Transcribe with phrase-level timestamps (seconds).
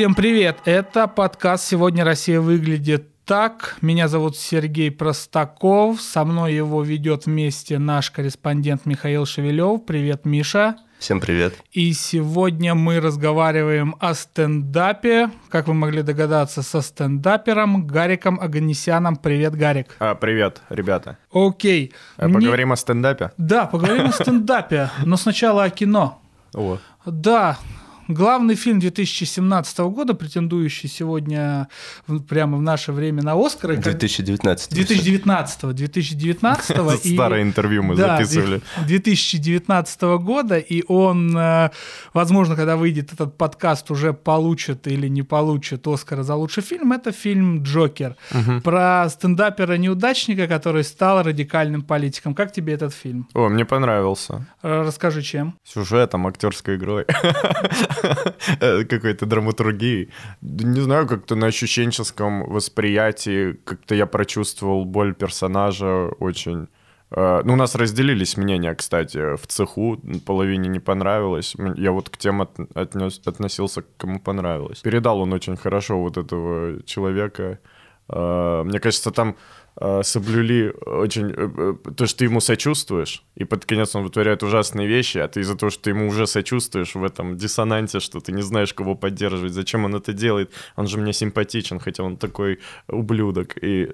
[0.00, 0.56] Всем привет!
[0.64, 3.76] Это подкаст «Сегодня Россия выглядит так».
[3.82, 6.00] Меня зовут Сергей Простаков.
[6.00, 9.84] Со мной его ведет вместе наш корреспондент Михаил Шевелев.
[9.84, 10.76] Привет, Миша.
[10.98, 11.52] Всем привет.
[11.72, 15.28] И сегодня мы разговариваем о стендапе.
[15.50, 19.16] Как вы могли догадаться, со стендапером Гариком Аганесяном.
[19.16, 19.96] Привет, Гарик.
[19.98, 21.18] А, привет, ребята.
[21.30, 21.92] Окей.
[22.16, 23.32] А, Мне- Поговорим о стендапе?
[23.36, 26.22] Да, поговорим о стендапе, но сначала о кино.
[26.54, 27.58] О, Да,
[28.14, 31.68] главный фильм 2017 года, претендующий сегодня
[32.28, 33.76] прямо в наше время на Оскар.
[33.76, 34.72] 2019.
[34.74, 38.60] 2019 2019 и- Старое интервью мы Да, записывали.
[38.86, 41.70] 2019 года, и он, э,
[42.14, 46.92] возможно, когда выйдет этот подкаст, уже получит или не получит Оскара за лучший фильм.
[46.92, 48.16] Это фильм «Джокер»
[48.64, 52.34] про стендапера-неудачника, который стал радикальным политиком.
[52.34, 53.28] Как тебе этот фильм?
[53.34, 54.46] О, мне понравился.
[54.62, 55.54] Э, Расскажи, чем?
[55.64, 57.04] Сюжетом, актерской игрой.
[58.88, 60.10] Какой-то драматургией.
[60.40, 66.68] Да Не знаю, как-то на ощущенческом восприятии как-то я прочувствовал боль персонажа очень...
[67.10, 70.00] Э, Ну, у нас разделились мнения, кстати, в цеху.
[70.26, 71.56] Половине не понравилось.
[71.76, 74.80] Я вот к тем от- отнес- относился, кому понравилось.
[74.80, 77.58] Передал он очень хорошо вот этого человека.
[78.08, 79.36] Э, Мне кажется, там
[80.02, 84.86] соблюли очень э, э, то, что ты ему сочувствуешь, и под конец он вытворяет ужасные
[84.86, 88.32] вещи, а ты из-за того, что ты ему уже сочувствуешь в этом диссонансе, что ты
[88.32, 92.58] не знаешь, кого поддерживать, зачем он это делает, он же мне симпатичен, хотя он такой
[92.88, 93.90] ублюдок, и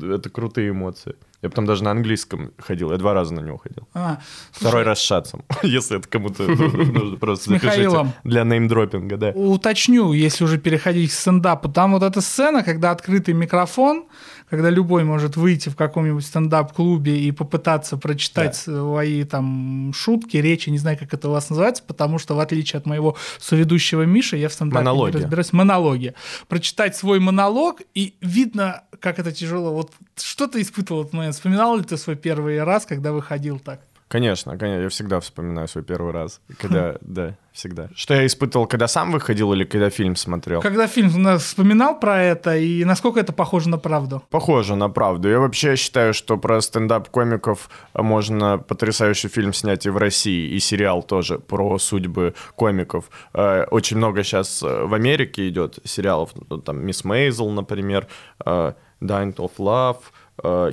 [0.00, 1.14] это крутые эмоции.
[1.40, 3.86] Я потом даже на английском ходил, я два раза на него ходил.
[3.94, 4.18] А,
[4.50, 9.28] Второй раз с шатцем, если это кому-то нужно, просто запишите для неймдропинга, да.
[9.30, 14.06] уточню, если уже переходить к стендапу, там вот эта сцена, когда открытый микрофон,
[14.50, 20.78] когда любой может выйти в каком-нибудь стендап-клубе и попытаться прочитать свои там шутки, речи, не
[20.78, 24.48] знаю, как это у вас называется, потому что в отличие от моего соведущего Миши, я
[24.48, 25.16] в стендапе Монологи.
[25.16, 25.52] не разбираюсь.
[25.52, 26.14] Монологи.
[26.48, 29.72] Прочитать свой монолог, и видно, как это тяжело.
[29.72, 31.36] Вот что ты испытывал в этот момент?
[31.36, 33.80] Вспоминал ли ты свой первый раз, когда выходил так?
[34.08, 37.90] Конечно, конечно, я всегда вспоминаю свой первый раз, когда, да, всегда.
[37.94, 40.62] Что я испытывал, когда сам выходил или когда фильм смотрел?
[40.62, 44.22] Когда фильм вспоминал про это, и насколько это похоже на правду?
[44.30, 45.28] Похоже на правду.
[45.28, 51.02] Я вообще считаю, что про стендап-комиков можно потрясающий фильм снять и в России, и сериал
[51.02, 53.10] тоже про судьбы комиков.
[53.34, 58.06] Э, Очень много сейчас в Америке идет сериалов, ну, там «Мисс Мейзел», например,
[58.46, 58.72] э,
[59.02, 60.17] «Dying of Love», э,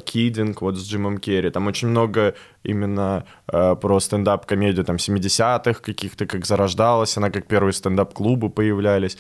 [0.06, 1.50] «Кидинг», вот с Джимом Керри.
[1.50, 7.74] Там очень много именно э, про стендап-комедию там 70-х каких-то, как зарождалась она, как первые
[7.74, 9.18] стендап-клубы появлялись.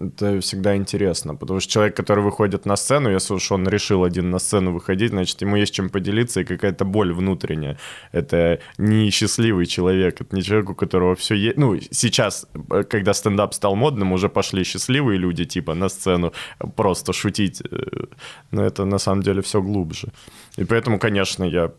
[0.00, 4.30] Это всегда интересно, потому что человек, который выходит на сцену, если уж он решил один
[4.30, 7.76] на сцену выходить, значит, ему есть чем поделиться и какая-то боль внутренняя.
[8.12, 11.56] Это не счастливый человек, это не человек, у которого все есть.
[11.58, 16.32] Ну, сейчас, э, когда стендап стал модным, уже пошли счастливые люди, типа, на сцену
[16.76, 17.60] просто шутить.
[17.60, 18.06] э,
[18.52, 20.08] Но это на самом деле все глубже.
[20.56, 21.72] И поэтому, конечно, я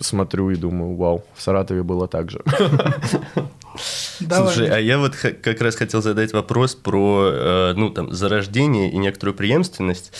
[0.00, 2.40] смотрю и думаю, вау, в Саратове было так же.
[4.20, 8.90] Давай, Слушай, а я вот как раз хотел задать вопрос про, э, ну, там, зарождение
[8.90, 10.12] и некоторую преемственность.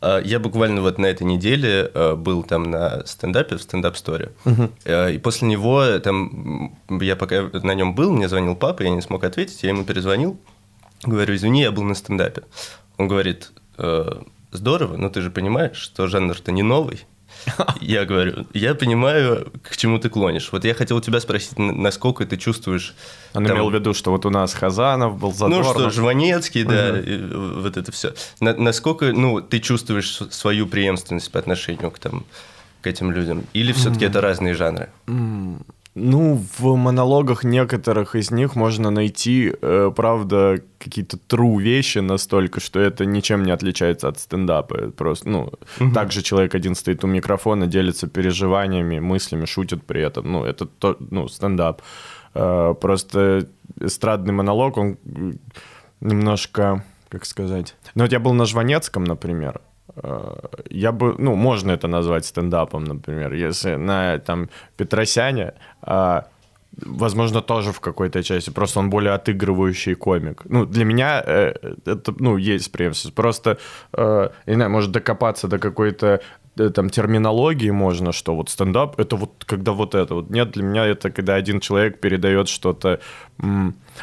[0.00, 4.32] А, Я буквально вот на этой неделе э, был там на стендапе, в стендап-сторе.
[4.84, 9.00] Э, И после него, там, я пока на нем был, мне звонил папа, я не
[9.02, 10.36] смог ответить, я ему перезвонил,
[11.04, 12.42] говорю, извини, я был на стендапе.
[12.98, 14.20] Он говорит, «Э,
[14.56, 17.04] здорово, но ты же понимаешь, что жанр-то не новый.
[17.80, 20.48] Я говорю, я понимаю, к чему ты клонишь.
[20.52, 22.94] Вот я хотел у тебя спросить, насколько ты чувствуешь...
[23.34, 25.66] Он там- имел в виду, что вот у нас Хазанов был, ну Задорнов.
[25.72, 28.14] что, Жванецкий, да, и вот это все.
[28.40, 32.24] насколько, ну, ты чувствуешь свою преемственность по отношению к, там,
[32.80, 33.44] к этим людям?
[33.52, 34.88] Или все-таки это разные жанры?
[35.98, 42.78] Ну, в монологах некоторых из них можно найти, э, правда, какие-то true вещи настолько, что
[42.78, 44.90] это ничем не отличается от стендапа.
[44.90, 45.52] Просто, ну,
[45.94, 50.30] также человек один стоит у микрофона, делится переживаниями, мыслями, шутит при этом.
[50.30, 51.80] Ну, это, то, ну, стендап.
[52.34, 53.48] Э, просто
[53.80, 54.98] эстрадный монолог, он
[56.02, 57.74] немножко, как сказать...
[57.94, 59.62] Ну, вот я был на Жванецком, например,
[60.70, 66.26] я бы, ну, можно это назвать стендапом, например, если на там Петросяне, а,
[66.84, 70.42] возможно, тоже в какой-то части, просто он более отыгрывающий комик.
[70.44, 71.54] Ну, для меня э,
[71.84, 73.14] это, ну, есть преемственность.
[73.14, 73.58] Просто,
[73.92, 76.20] э, не знаю, может докопаться до какой-то
[76.58, 80.30] э, там терминологии можно, что вот стендап это вот когда вот это вот.
[80.30, 83.00] Нет, для меня это когда один человек передает что-то.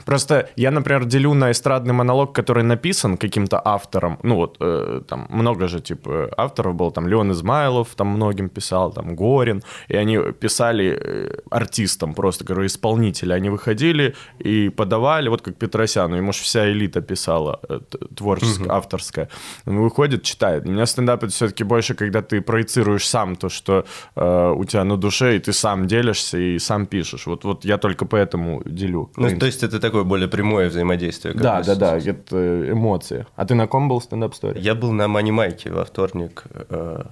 [0.05, 4.17] Просто я, например, делю на эстрадный монолог, который написан каким-то автором.
[4.23, 6.91] Ну вот, э, там много же, типа, авторов было.
[6.91, 9.63] Там Леон Измайлов там многим писал, там Горин.
[9.87, 13.33] И они писали э, артистам просто, говорю, исполнители.
[13.33, 16.15] Они выходили и подавали, вот как Петросяну.
[16.15, 17.79] Ему же вся элита писала, э,
[18.15, 19.29] творческая, авторская.
[19.65, 20.65] Он выходит, читает.
[20.65, 23.85] У меня стендап это все-таки больше, когда ты проецируешь сам то, что
[24.15, 27.27] э, у тебя на душе, и ты сам делишься и сам пишешь.
[27.27, 29.09] Вот, вот я только поэтому делю.
[29.31, 31.33] Ну, то есть это такое более прямое взаимодействие.
[31.33, 33.25] как Да, бы да, да, это эмоции.
[33.35, 34.59] А ты на ком был стендап стори?
[34.61, 36.43] Я был на Мани Майке во вторник.
[36.69, 37.03] э,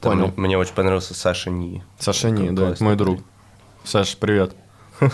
[0.00, 0.32] Понял.
[0.36, 1.82] мне, очень понравился Саша Ни.
[1.98, 3.20] Саша Ни, да, это мой друг.
[3.84, 4.54] Саша, привет.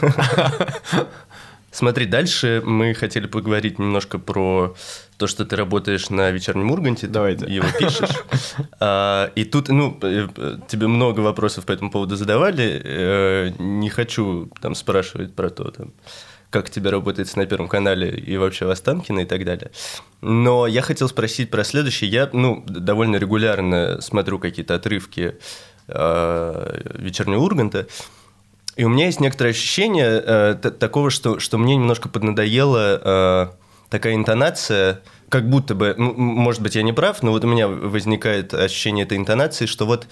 [1.72, 4.74] Смотри, дальше мы хотели поговорить немножко про
[5.20, 7.06] то, что ты работаешь на вечернем Урганте.
[7.06, 7.44] Давайте.
[7.46, 8.08] Его пишешь.
[8.80, 10.28] А, И тут, ну, э,
[10.66, 12.80] тебе много вопросов по этому поводу задавали.
[12.82, 15.92] Э, Не хочу там спрашивать про то, там,
[16.48, 19.70] как тебе работается на Первом канале и вообще в Останкино и так далее.
[20.22, 22.08] Но я хотел спросить про следующее.
[22.10, 25.36] Я, ну, довольно регулярно смотрю какие-то отрывки
[25.88, 27.86] э, вечернего Урганта.
[28.76, 33.59] И у меня есть некоторое ощущение э, такого, что, что мне немножко поднадоела э,
[33.90, 38.54] такая интонация, как будто бы, может быть, я не прав, но вот у меня возникает
[38.54, 40.06] ощущение этой интонации, что вот,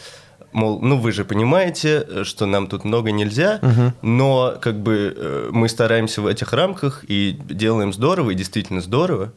[0.52, 3.60] мол, ну вы же понимаете, что нам тут много нельзя,
[4.02, 9.32] но как бы э, мы стараемся в этих рамках и делаем здорово, и действительно здорово.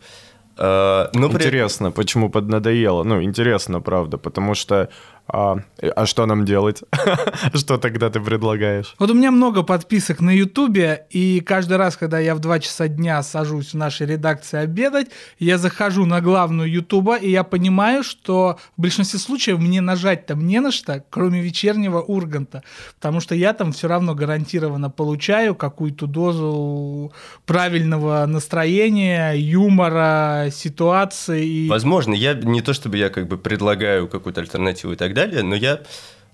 [0.57, 3.03] Э, но при- Интересно, почему поднадоело?
[3.03, 4.89] Ну, интересно, правда, потому что...
[5.27, 5.57] А,
[5.95, 6.81] а что нам делать?
[7.53, 8.95] Что тогда ты предлагаешь?
[8.99, 12.87] Вот у меня много подписок на Ютубе, и каждый раз, когда я в 2 часа
[12.87, 15.07] дня сажусь в нашей редакции обедать,
[15.39, 20.45] я захожу на главную Ютуба, и я понимаю, что в большинстве случаев мне нажать там
[20.45, 22.63] не на что, кроме вечернего Урганта,
[22.95, 27.13] потому что я там все равно гарантированно получаю какую-то дозу
[27.45, 31.45] правильного настроения, юмора, ситуации.
[31.45, 31.69] И...
[31.69, 35.55] Возможно, я не то чтобы я как бы предлагаю какую-то альтернативу и так далее, но
[35.55, 35.81] я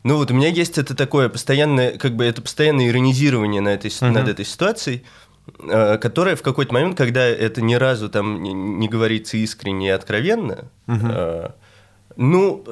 [0.03, 3.91] ну вот у меня есть это такое постоянное, как бы это постоянное иронизирование на этой,
[3.91, 5.03] с- над этой ситуацией,
[5.59, 9.91] э, которое в какой-то момент, когда это ни разу там не, не говорится искренне и
[9.91, 11.50] откровенно, э,
[12.15, 12.63] ну,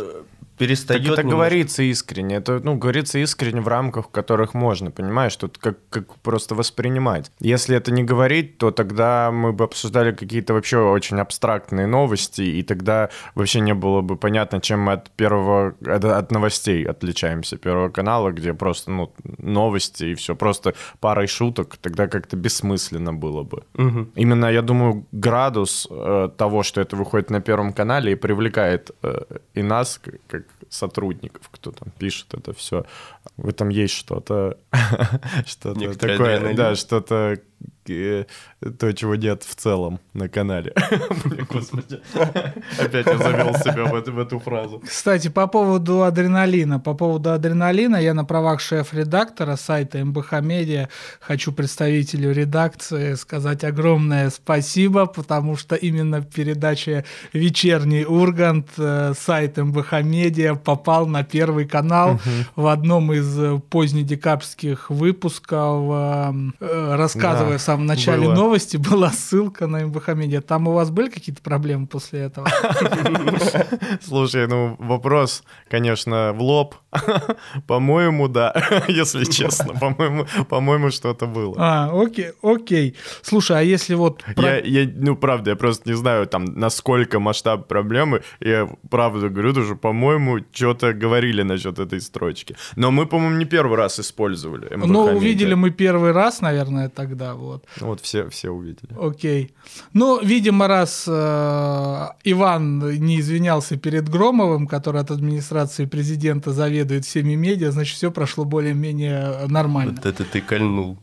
[0.56, 2.36] э, Так перестает это немножко- говорится искренне.
[2.38, 5.36] Это, ну, говорится искренне в рамках, в которых можно, понимаешь?
[5.36, 7.32] Тут как, как просто воспринимать.
[7.40, 12.64] Если это не говорить, то тогда мы бы обсуждали какие-то вообще очень абстрактные новости, и
[12.64, 17.58] тогда вообще не было бы понятно, чем мы от первого, от, от новостей отличаемся.
[17.58, 23.44] Первого канала, где просто, ну, новости и все, просто парой шуток, тогда как-то бессмысленно было
[23.44, 23.64] бы.
[24.16, 29.22] Именно, я думаю, градус э, того, что это выходит на Первом канале, и привлекает э,
[29.54, 30.00] и нас,
[30.30, 32.86] к- как сотрудников, кто там пишет это все.
[33.38, 34.58] В этом есть что-то,
[35.46, 37.42] что-то такое, да, что-то
[37.86, 40.74] то, чего нет в целом на канале.
[41.50, 42.00] Господи,
[42.80, 44.82] опять я завел себя в эту, фразу.
[44.86, 46.80] Кстати, по поводу адреналина.
[46.80, 50.90] По поводу адреналина я на правах шеф-редактора сайта МБХ Медиа
[51.20, 60.02] хочу представителю редакции сказать огромное спасибо, потому что именно передача «Вечерний Ургант» э, сайт МБХ
[60.02, 62.20] Медиа попал на Первый канал
[62.56, 66.96] в одном из э, позднедекабрьских выпусков, э, э,
[67.78, 68.34] Да, в начале было.
[68.34, 70.42] новости, была ссылка на МБХ Медиа.
[70.42, 72.48] Там у вас были какие-то проблемы после этого?
[74.02, 76.76] Слушай, ну вопрос, конечно, в лоб.
[77.68, 78.54] По-моему, да,
[78.88, 79.74] если честно.
[79.74, 81.56] По-моему, по-моему, что-то было.
[81.58, 82.96] А, окей, окей.
[83.22, 84.24] Слушай, а если вот...
[84.38, 88.22] Я, я, ну, правда, я просто не знаю, там, насколько масштаб проблемы.
[88.40, 92.56] Я правда говорю, даже, по-моему, что-то говорили насчет этой строчки.
[92.76, 94.70] Но мы, по-моему, не первый раз использовали.
[94.76, 97.65] Ну, увидели мы первый раз, наверное, тогда, вот.
[97.82, 98.94] Ну, Вот все, все увидели.
[99.00, 99.54] Окей.
[99.94, 107.36] Ну, видимо, раз э, Иван не извинялся перед Громовым, который от администрации президента заведует всеми
[107.36, 109.94] медиа, значит, все прошло более-менее нормально.
[109.96, 110.98] Вот это ты кольнул.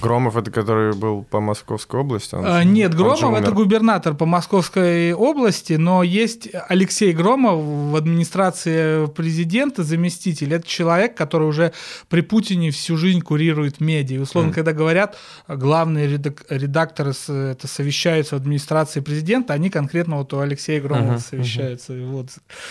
[0.00, 2.34] Громов, это который был по Московской области?
[2.34, 9.06] он А, Нет, Громов это губернатор по Московской области, но есть Алексей Громов в администрации
[9.06, 10.54] президента, заместитель.
[10.54, 11.72] Это человек, который уже
[12.08, 14.16] при Путине всю жизнь курирует медиа.
[14.16, 20.16] И, условно, когда говорят, главные редак- редакторы с- это совещаются в администрации президента, они конкретно
[20.16, 21.94] вот у Алексея Громова совещаются.
[21.94, 22.28] И Вот.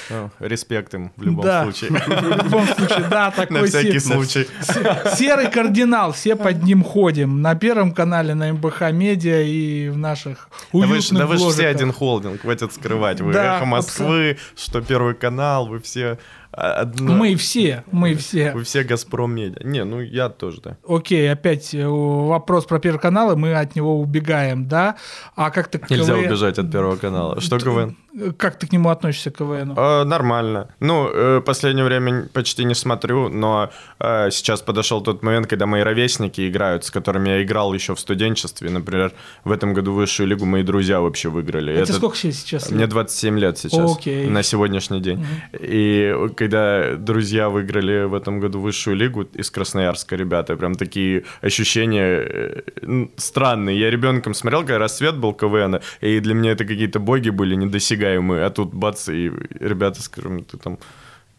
[0.09, 1.63] Ну, респект им в любом Да.
[1.63, 1.89] случае.
[2.39, 4.47] В любом случае, да, такой На всякий случай.
[4.61, 7.41] се- серый кардинал, все под ним ходим.
[7.41, 11.49] На Первом канале, на МБХ Медиа и в наших Да вы, уютных да вы же
[11.49, 13.21] все один холдинг, хватит скрывать.
[13.21, 16.17] Вы Да, эхо Москвы, что Первый канал, вы все
[16.51, 17.13] одно...
[17.13, 18.51] Мы все, мы все.
[18.53, 19.63] Вы все Газпром Медиа.
[19.63, 20.77] Не, ну я тоже, да.
[20.87, 24.95] Окей, опять э, вопрос про Первый канал, и мы от него убегаем, да?
[25.35, 26.25] А как ты Нельзя КВН...
[26.25, 27.39] убежать от Первого канала.
[27.39, 27.97] Что КВН?
[28.37, 29.75] Как ты к нему относишься, к КВНу?
[29.77, 30.67] Э, нормально.
[30.79, 35.81] Ну, э, последнее время почти не смотрю, но э, сейчас подошел тот момент, когда мои
[35.81, 38.69] ровесники играют, с которыми я играл еще в студенчестве.
[38.69, 39.13] Например,
[39.43, 41.71] в этом году высшую лигу мои друзья вообще выиграли.
[41.71, 41.93] А Это...
[41.93, 42.71] сколько сейчас?
[42.71, 43.97] Мне 27 лет сейчас.
[43.97, 44.27] Окей.
[44.27, 45.19] На сегодняшний день.
[45.19, 45.63] Угу.
[45.63, 52.21] И когда друзья выиграли в этом году высшую лигу из Красноярска, ребята, прям такие ощущения
[52.21, 52.61] э,
[53.17, 53.79] странные.
[53.79, 58.08] Я ребенком смотрел, когда рассвет был КВН, и для меня это какие-то боги были недосягаемые
[58.09, 60.77] недосягаемые, а тут бац, и ребята, скажем, ты там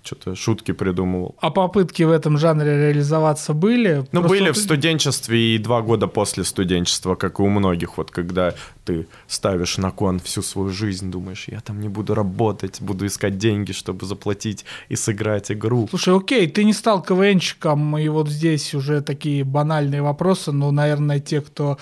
[0.03, 1.35] что-то шутки придумывал.
[1.41, 4.07] А попытки в этом жанре реализоваться были?
[4.13, 4.53] Ну, Просто были ты...
[4.53, 7.99] в студенчестве и два года после студенчества, как и у многих.
[7.99, 8.55] Вот когда
[8.87, 13.37] ты ставишь на кон всю свою жизнь, думаешь, я там не буду работать, буду искать
[13.37, 15.87] деньги, чтобы заплатить и сыграть игру.
[15.91, 21.21] Слушай, окей, ты не стал КВНчиком, и вот здесь уже такие банальные вопросы, но, наверное,
[21.21, 21.77] те, кто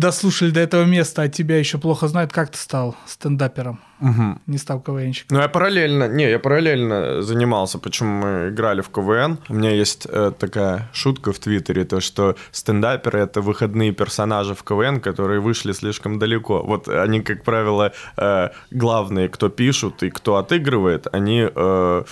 [0.00, 3.78] дослушали до этого места, а тебя еще плохо знают, как ты стал стендапером?
[4.00, 4.40] Угу.
[4.46, 5.36] Не стал КВНщиком.
[5.36, 9.38] Ну, я параллельно, не, я параллельно занимался, почему мы играли в КВН.
[9.48, 14.62] У меня есть э, такая шутка в Твиттере, то, что стендаперы— это выходные персонажи в
[14.62, 16.62] КВН, которые вышли слишком далеко.
[16.62, 22.04] Вот они, как правило, э, главные, кто пишут и кто отыгрывает, они э,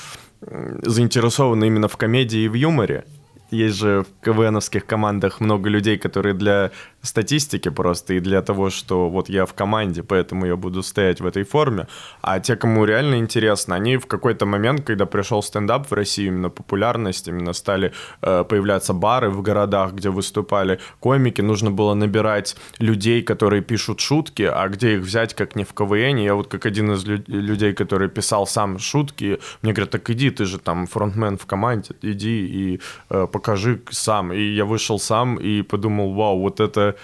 [0.83, 3.05] заинтересованы именно в комедии и в юморе.
[3.51, 6.71] Есть же в КВНовских командах много людей, которые для
[7.03, 11.27] статистики просто и для того, что вот я в команде, поэтому я буду стоять в
[11.27, 11.87] этой форме.
[12.23, 16.51] А те, кому реально интересно, они в какой-то момент, когда пришел стендап в Россию, именно
[16.51, 23.23] популярность, именно стали э, появляться бары в городах, где выступали комики, нужно было набирать людей,
[23.23, 26.17] которые пишут шутки, а где их взять, как не в КВН.
[26.17, 30.31] Я вот как один из лю- людей, который писал сам шутки, мне говорят, так иди,
[30.31, 34.33] ты же там фронтмен в команде, иди и э, покажи сам.
[34.33, 36.97] И я вышел сам и подумал, вау, вот это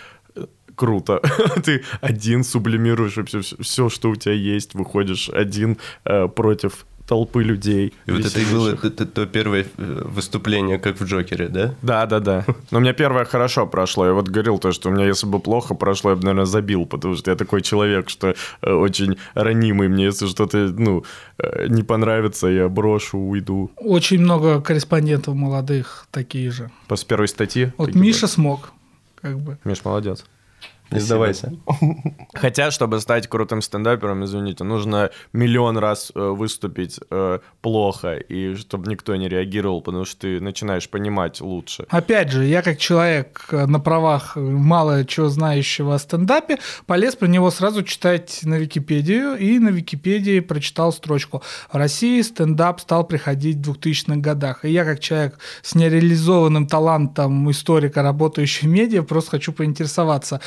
[0.75, 1.21] круто.
[1.65, 7.43] Ты один сублимируешь вообще все, все, что у тебя есть, выходишь один э, против толпы
[7.45, 7.93] людей.
[8.07, 11.75] И вот это и было то, то, то первое э, выступление, как в Джокере, да?
[11.83, 12.45] Да, да, да.
[12.71, 14.07] Но у меня первое хорошо прошло.
[14.07, 16.87] Я вот говорил то, что у меня, если бы плохо прошло, я бы, наверное, забил,
[16.87, 19.89] потому что я такой человек, что э, очень ранимый.
[19.89, 21.05] Мне, если что-то, ну,
[21.39, 23.71] э, не понравится, я брошу, уйду.
[23.77, 26.71] Очень много корреспондентов молодых такие же.
[26.89, 27.73] После первой статьи?
[27.77, 28.73] Вот Миша смог,
[29.21, 29.59] как бы.
[29.65, 30.25] Миш, молодец.
[30.91, 31.53] Не сдавайся.
[32.35, 38.91] Хотя, чтобы стать крутым стендапером, извините, нужно миллион раз э, выступить э, плохо, и чтобы
[38.91, 41.87] никто не реагировал, потому что ты начинаешь понимать лучше.
[41.89, 47.27] Опять же, я как человек э, на правах мало чего знающего о стендапе, полез про
[47.27, 53.57] него сразу читать на Википедию, и на Википедии прочитал строчку «В России стендап стал приходить
[53.57, 54.65] в 2000-х годах».
[54.65, 60.41] И я как человек с нереализованным талантом историка, работающий в медиа, просто хочу поинтересоваться,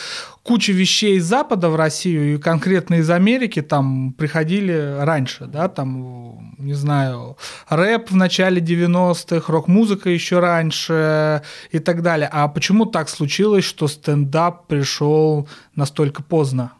[0.47, 6.55] куча вещей из Запада в Россию и конкретно из Америки там приходили раньше, да, там,
[6.57, 7.37] не знаю,
[7.67, 12.29] рэп в начале 90-х, рок-музыка еще раньше и так далее.
[12.31, 16.71] А почему так случилось, что стендап пришел настолько поздно?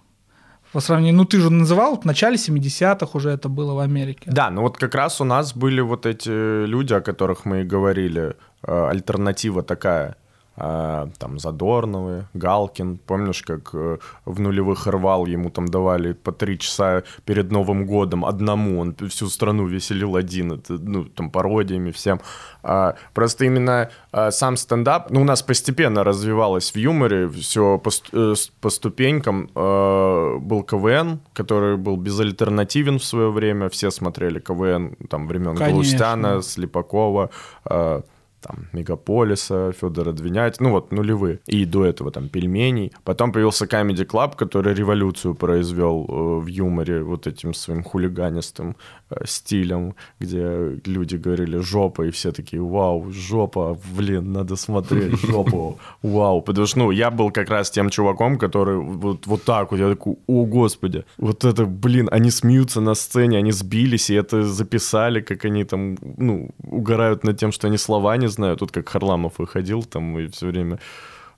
[0.71, 4.31] По сравнению, ну ты же называл, в начале 70-х уже это было в Америке.
[4.31, 7.63] Да, ну вот как раз у нас были вот эти люди, о которых мы и
[7.63, 10.15] говорили, э, альтернатива такая–
[10.57, 17.03] там Задорновы, Галкин, помнишь, как э, в нулевых рвал, ему там давали по три часа
[17.25, 22.19] перед Новым годом одному, он всю страну веселил один, это, ну, там пародиями всем.
[22.63, 27.91] А, просто именно а, сам стендап, ну, у нас постепенно развивалось в юморе, все по,
[28.11, 29.49] э, по ступенькам.
[29.53, 36.41] А, был КВН, который был безальтернативен в свое время, все смотрели КВН, там, времен Галустяна,
[36.41, 37.29] Слепакова,
[37.63, 38.01] а,
[38.41, 41.39] там, Мегаполиса, Федора Двинять, ну вот нулевые.
[41.47, 42.91] И до этого там пельменей.
[43.03, 48.75] Потом появился Comedy Club, который революцию произвел э, в юморе вот этим своим хулиганистым
[49.09, 55.79] э, стилем, где люди говорили жопа, и все такие, вау, жопа, блин, надо смотреть жопу,
[56.03, 56.41] вау.
[56.41, 59.89] Потому что, ну, я был как раз тем чуваком, который вот, вот так вот, я
[59.89, 65.21] такой, о, господи, вот это, блин, они смеются на сцене, они сбились, и это записали,
[65.21, 69.39] как они там, ну, угорают над тем, что они слова не знаю, тут как Харламов
[69.39, 70.79] выходил там и все время...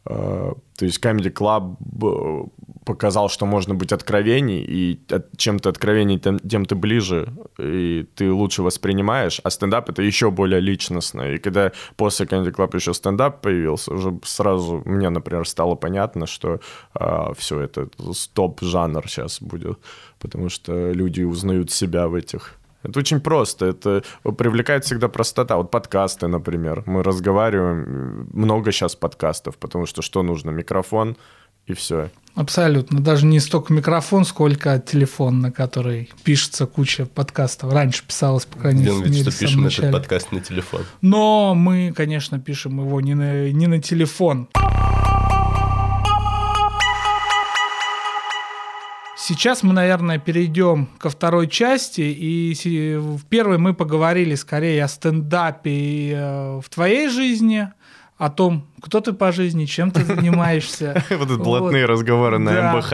[0.05, 1.75] Uh, то есть Comedy Club
[2.85, 4.99] показал, что можно быть откровенней, и
[5.35, 10.61] чем ты откровенней, тем, ты ближе, и ты лучше воспринимаешь, а стендап— это еще более
[10.61, 11.33] личностно.
[11.33, 16.59] И когда после Comedy Club еще стендап появился, уже сразу мне, например, стало понятно, что
[16.95, 19.77] uh, все это стоп-жанр сейчас будет,
[20.17, 23.65] потому что люди узнают себя в этих Это очень просто.
[23.65, 25.57] Это привлекает всегда простота.
[25.57, 26.83] Вот подкасты, например.
[26.85, 28.29] Мы разговариваем.
[28.33, 30.51] Много сейчас подкастов, потому что что нужно?
[30.51, 31.17] Микрофон
[31.67, 32.09] и все.
[32.35, 33.01] Абсолютно.
[33.01, 37.73] Даже не столько микрофон, сколько телефон, на который пишется куча подкастов.
[37.73, 39.89] Раньше писалось, по крайней Делаем мере, вид, что пишем начале.
[39.89, 40.81] этот подкаст на телефон.
[41.01, 44.47] Но мы, конечно, пишем его не на, не на телефон.
[49.29, 52.01] Сейчас мы, наверное, перейдем ко второй части.
[52.01, 57.69] И в первой мы поговорили скорее о стендапе и, э, в твоей жизни,
[58.17, 61.03] о том, кто ты по жизни, чем ты занимаешься.
[61.11, 62.73] Вот это блатные разговоры на.
[62.73, 62.91] МБХ.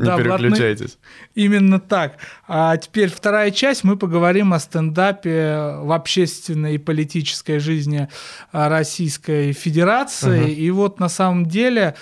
[0.00, 0.96] Не переключайтесь.
[1.34, 2.16] Именно так.
[2.48, 3.84] А теперь вторая часть.
[3.84, 8.08] Мы поговорим о стендапе в общественной и политической жизни
[8.52, 10.50] а, Российской Федерации.
[10.50, 11.94] И вот на самом деле,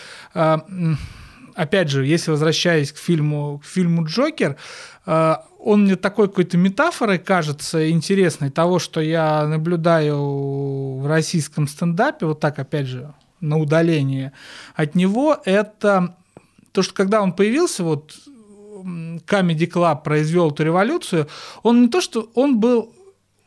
[1.54, 4.56] опять же, если возвращаясь к фильму, к фильму Джокер,
[5.04, 12.26] а, он мне такой какой-то метафорой кажется интересной того, что я наблюдаю в российском стендапе,
[12.26, 14.32] вот так, опять же, на удалении
[14.75, 16.16] от него, это
[16.73, 18.14] то, что когда он появился, вот
[19.26, 21.28] Comedy Club произвел эту революцию,
[21.62, 22.92] он не то, что он был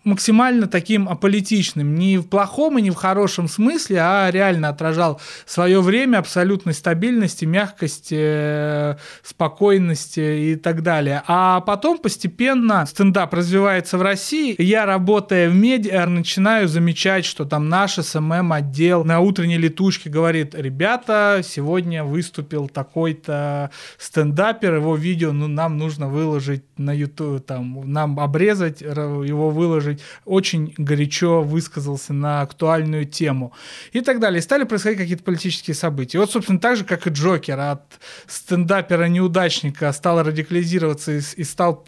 [0.05, 5.81] максимально таким аполитичным, не в плохом и не в хорошем смысле, а реально отражал свое
[5.81, 11.23] время абсолютной стабильности, мягкости, э, спокойности и так далее.
[11.27, 14.55] А потом постепенно стендап развивается в России.
[14.61, 21.41] Я, работая в медиа, начинаю замечать, что там наш СММ-отдел на утренней летучке говорит, ребята,
[21.43, 28.81] сегодня выступил такой-то стендапер, его видео ну, нам нужно выложить на YouTube, там, нам обрезать,
[28.81, 30.01] его выложить.
[30.25, 33.53] Очень горячо высказался на актуальную тему.
[33.91, 34.39] И так далее.
[34.39, 36.17] И стали происходить какие-то политические события.
[36.17, 41.85] И вот, собственно, так же, как и Джокер от стендапера-неудачника стал радикализироваться и, и стал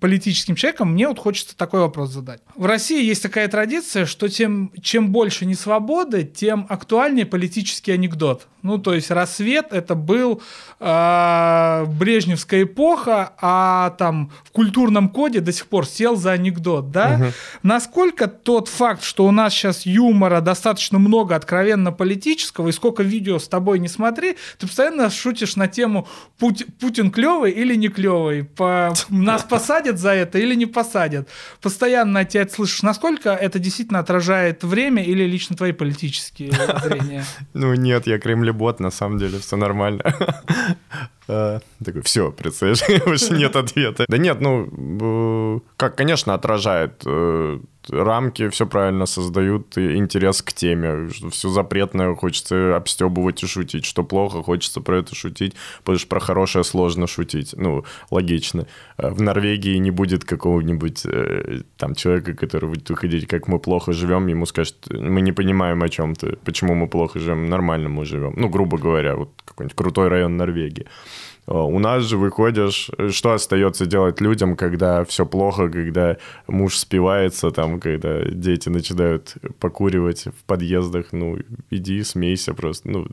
[0.00, 2.40] политическим человеком, мне вот хочется такой вопрос задать.
[2.54, 8.46] В России есть такая традиция, что тем, чем больше несвободы, тем актуальнее политический анекдот.
[8.62, 10.42] Ну, то есть рассвет это был
[10.78, 17.32] э, Брежневская эпоха, а там в культурном коде до сих пор сел за анекдот, да?
[17.62, 23.38] Насколько тот факт, что у нас сейчас юмора достаточно много откровенно политического, и сколько видео
[23.38, 26.06] с тобой не смотри, ты постоянно шутишь на тему
[26.38, 31.28] «Пути- Путин клевый или не клевый, По- нас посадят за это или не посадят.
[31.60, 32.82] Постоянно тебя это слышишь.
[32.82, 36.52] Насколько это действительно отражает время или лично твои политические
[36.84, 37.24] зрения?
[37.54, 40.02] Ну нет, я кремлебот, на самом деле все нормально.
[41.32, 44.04] А, Такой, все, представляешь, больше нет ответа.
[44.08, 44.68] Да нет, ну,
[45.56, 51.48] э, как, конечно, отражает э, рамки, все правильно создают, и интерес к теме, что все
[51.48, 56.64] запретное хочется обстебывать и шутить, что плохо, хочется про это шутить, потому что про хорошее
[56.64, 58.66] сложно шутить, ну, логично.
[58.96, 63.92] А В Норвегии не будет какого-нибудь э, там человека, который будет выходить, как мы плохо
[63.92, 68.04] живем, ему скажут, мы не понимаем, о чем ты, почему мы плохо живем, нормально мы
[68.04, 68.34] живем.
[68.36, 70.86] Ну, грубо говоря, вот какой-нибудь крутой район Норвегии.
[71.46, 76.76] А, У нас же выходишь, э, что остается делать людям, когда все плохо, когда муж
[76.76, 81.38] спивается, там, когда дети начинают покуривать в подъездах, ну,
[81.70, 83.06] иди, смейся просто, ну,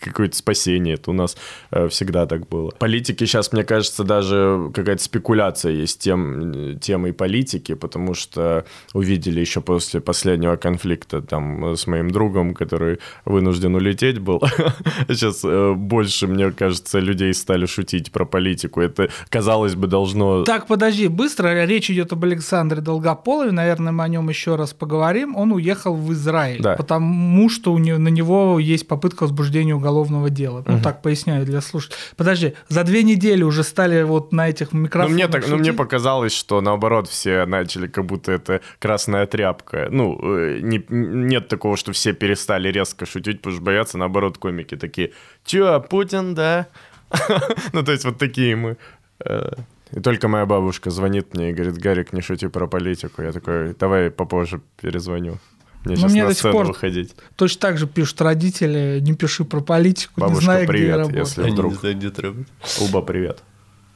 [0.00, 1.36] какое-то спасение, это у нас
[1.70, 2.70] э, всегда так было.
[2.78, 8.64] Политики сейчас, мне кажется, даже какая-то спекуляция есть тем, э, темой политики, потому что
[8.94, 14.42] увидели еще после последнего конфликта там э, с моим другом, который вынужден улететь был,
[15.08, 18.80] сейчас э, больше, мне кажется, людей стали шутить про политику.
[18.80, 20.42] Это, казалось бы, должно...
[20.44, 21.64] Так, подожди, быстро.
[21.64, 23.52] Речь идет об Александре Долгополове.
[23.52, 25.36] Наверное, мы о нем еще раз поговорим.
[25.36, 26.74] Он уехал в Израиль, Да.
[26.76, 30.64] потому что у него, на него есть попытка возбуждения уголовного дела.
[30.66, 31.98] Ну, так поясняю для слушателей.
[32.16, 35.64] Подожди, за две недели уже стали вот на этих Ну микрофонах мне, так, ну, мне
[35.66, 35.76] шутить?
[35.78, 39.88] показалось, что наоборот все начали, как будто это красная тряпка.
[39.90, 44.76] Ну, э, не- нет такого, что все перестали резко шутить, потому что боятся, наоборот, комики
[44.76, 45.12] такие,
[45.44, 46.66] чё, Путин, да?
[47.72, 48.76] Ну, то есть вот такие мы.
[49.24, 49.52] Э,
[49.92, 53.22] И только моя бабушка звонит мне и говорит, Гарик, не шути про политику.
[53.22, 55.38] Я такой, давай попозже перезвоню.
[55.84, 57.14] Мне сейчас мне на до сих сцену пор выходить.
[57.36, 60.96] Точно так же пишут родители, не пиши про политику, не Бабушка, знаю, где привет, я
[60.98, 61.20] работаю.
[61.24, 61.82] если- Они вдруг.
[61.82, 62.46] не где работаешь.
[62.80, 63.42] Уба, привет.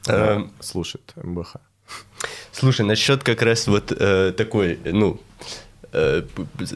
[0.09, 1.57] Она Слушает МБХ.
[2.53, 5.45] Слушай, насчет как раз вот э, такой, ну, э,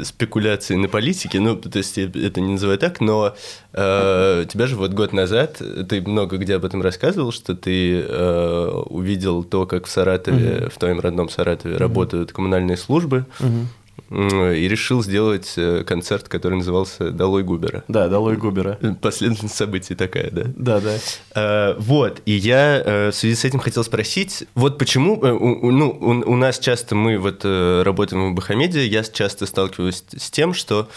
[0.03, 3.35] спекуляции на политике, ну, то есть я это не называю так, но
[3.73, 8.83] э, тебя же вот год назад, ты много где об этом рассказывал, что ты э,
[8.87, 13.27] увидел то, как в Саратове, в твоем родном Саратове работают коммунальные службы,
[14.11, 17.85] и решил сделать э, концерт, который назывался «Долой Губера».
[17.89, 18.79] Да, «Долой Губера».
[19.01, 20.45] Последовательность событий такая, да?
[20.57, 20.97] Да, да.
[21.35, 25.91] А, вот, и я э, в связи с этим хотел спросить, вот почему, э, ну,
[25.91, 30.89] у, у нас часто мы вот работаем в Бахамеде, я часто сталкиваюсь с тем, что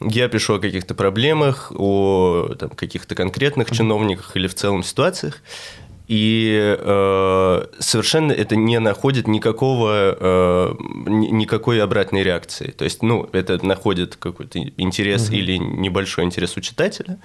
[0.00, 5.42] я пишу о каких-то проблемах, о там, каких-то конкретных чиновниках или в целом ситуациях,
[6.10, 10.74] и э, совершенно это не находит никакого, э,
[11.06, 12.72] никакой обратной реакции.
[12.72, 15.36] То есть, ну, это находит какой-то интерес угу.
[15.36, 17.20] или небольшой интерес у читателя,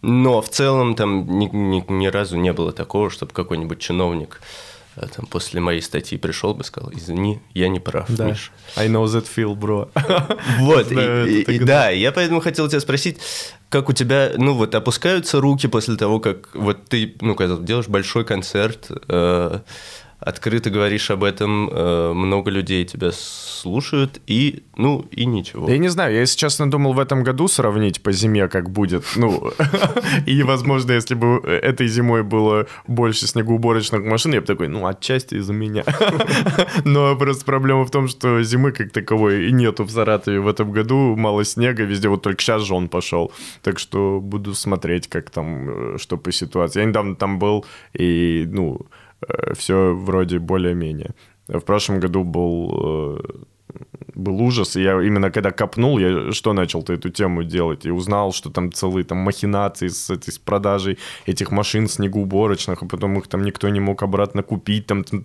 [0.00, 4.40] но в целом там ни, ни, ни разу не было такого, чтобы какой-нибудь чиновник
[5.08, 8.26] там, после моей статьи пришел бы и сказал, извини, я не прав, да.
[8.26, 8.52] Миш.
[8.76, 9.88] I know that feel, bro.
[10.60, 13.18] Вот, и, и, да, я поэтому хотел тебя спросить,
[13.68, 17.88] как у тебя, ну вот, опускаются руки после того, как вот ты, ну, когда делаешь
[17.88, 19.60] большой концерт, э,
[20.20, 25.68] открыто говоришь об этом, э, много людей тебя слушают, и, ну, и ничего.
[25.68, 29.04] Я не знаю, я, если честно, думал в этом году сравнить по зиме, как будет,
[29.16, 29.52] ну,
[30.26, 35.36] и, возможно, если бы этой зимой было больше снегоуборочных машин, я бы такой, ну, отчасти
[35.36, 35.84] из-за меня.
[36.84, 40.70] Но просто проблема в том, что зимы как таковой и нету в Саратове в этом
[40.70, 45.30] году, мало снега, везде вот только сейчас же он пошел, так что буду смотреть, как
[45.30, 46.80] там, э, что по ситуации.
[46.80, 48.86] Я недавно там был, и, ну,
[49.54, 51.14] все вроде более-менее.
[51.50, 53.18] В прошлом году был, э,
[54.14, 58.32] был ужас, и я именно когда копнул, я что начал-то эту тему делать, и узнал,
[58.32, 63.26] что там целые там махинации с, этой, с продажей этих машин снегоуборочных, а потом их
[63.26, 65.24] там никто не мог обратно купить, там, там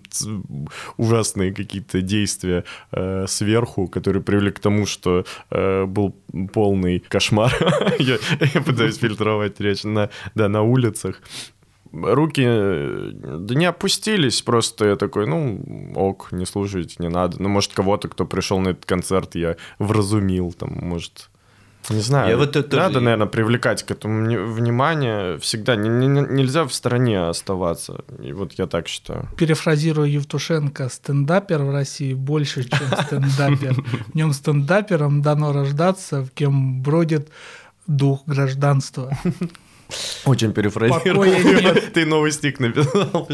[0.96, 6.16] ужасные какие-то действия э, сверху, которые привели к тому, что э, был
[6.52, 7.54] полный кошмар.
[8.00, 8.18] я,
[8.54, 11.22] я пытаюсь фильтровать речь на, да, на улицах
[12.02, 17.42] руки э, да не опустились, просто я такой, ну, ок, не слушайте, не надо.
[17.42, 21.30] Ну, может, кого-то, кто пришел на этот концерт, я вразумил, там, может...
[21.88, 22.76] Не знаю, я вот это...
[22.76, 25.38] надо, наверное, привлекать к этому внимание.
[25.38, 28.04] Всегда не, не, нельзя в стороне оставаться.
[28.20, 29.28] И вот я так считаю.
[29.36, 33.74] Перефразируя Евтушенко, стендапер в России больше, чем стендапер.
[34.08, 37.30] В нем стендапером дано рождаться, в кем бродит
[37.86, 39.16] дух гражданства.
[40.24, 41.24] Очень перефразировал.
[41.94, 43.28] Ты новый стик написал.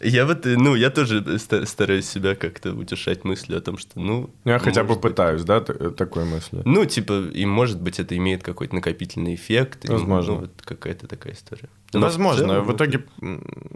[0.00, 4.30] Я вот, ну, я тоже стараюсь себя как-то утешать мыслью о том, что, ну...
[4.44, 6.62] Я хотя бы пытаюсь, да, такой мысли?
[6.64, 9.88] Ну, типа, и может быть это имеет какой-то накопительный эффект.
[9.88, 10.34] Возможно.
[10.34, 11.68] Ну, вот какая-то такая история.
[11.92, 13.04] Возможно, в итоге,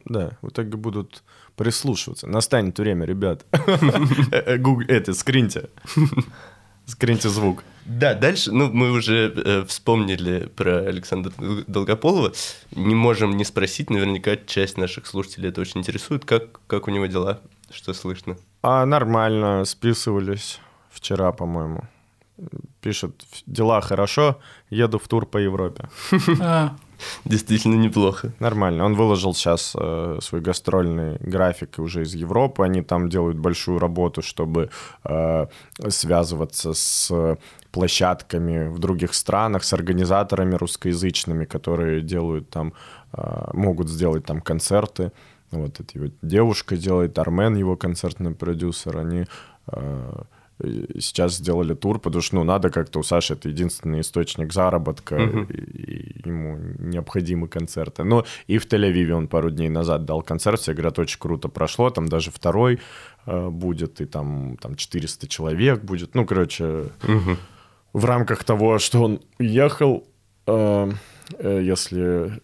[0.04, 1.22] да, в итоге будут
[1.56, 2.26] прислушиваться.
[2.26, 3.44] Настанет время, ребят.
[4.58, 5.70] Гугл, это, скриньте.
[6.86, 7.64] Скриньте звук.
[7.84, 11.32] Да, дальше, ну, мы уже э, вспомнили про Александра
[11.66, 12.32] Долгополова.
[12.76, 16.24] Не можем не спросить, наверняка часть наших слушателей это очень интересует.
[16.24, 17.40] Как, как у него дела?
[17.70, 18.36] Что слышно?
[18.62, 21.82] А, нормально, списывались вчера, по-моему.
[22.80, 23.12] Пишет,
[23.46, 24.38] дела хорошо,
[24.70, 25.88] еду в тур по Европе.
[27.24, 28.32] Действительно неплохо.
[28.40, 28.84] Нормально.
[28.84, 32.64] Он выложил сейчас э, свой гастрольный график уже из Европы.
[32.64, 34.70] Они там делают большую работу, чтобы
[35.04, 35.46] э,
[35.88, 37.36] связываться с
[37.72, 42.74] площадками в других странах, с организаторами русскоязычными, которые делают там,
[43.12, 45.10] э, могут сделать там концерты.
[45.50, 49.26] Вот эта вот девушка делает, Армен, его концертный продюсер, они
[49.66, 50.22] э,
[50.98, 55.52] сейчас сделали тур, потому что, ну, надо как-то, у Саши это единственный источник заработка, uh-huh.
[55.52, 58.04] и, и ему необходимы концерты.
[58.04, 61.90] Ну, и в Тель-Авиве он пару дней назад дал концерт, все говорят, очень круто прошло,
[61.90, 62.80] там даже второй
[63.26, 67.36] э, будет, и там, там 400 человек будет, ну, короче, uh-huh.
[67.92, 70.06] в рамках того, что он ехал,
[70.46, 70.90] э,
[71.38, 72.40] э, если,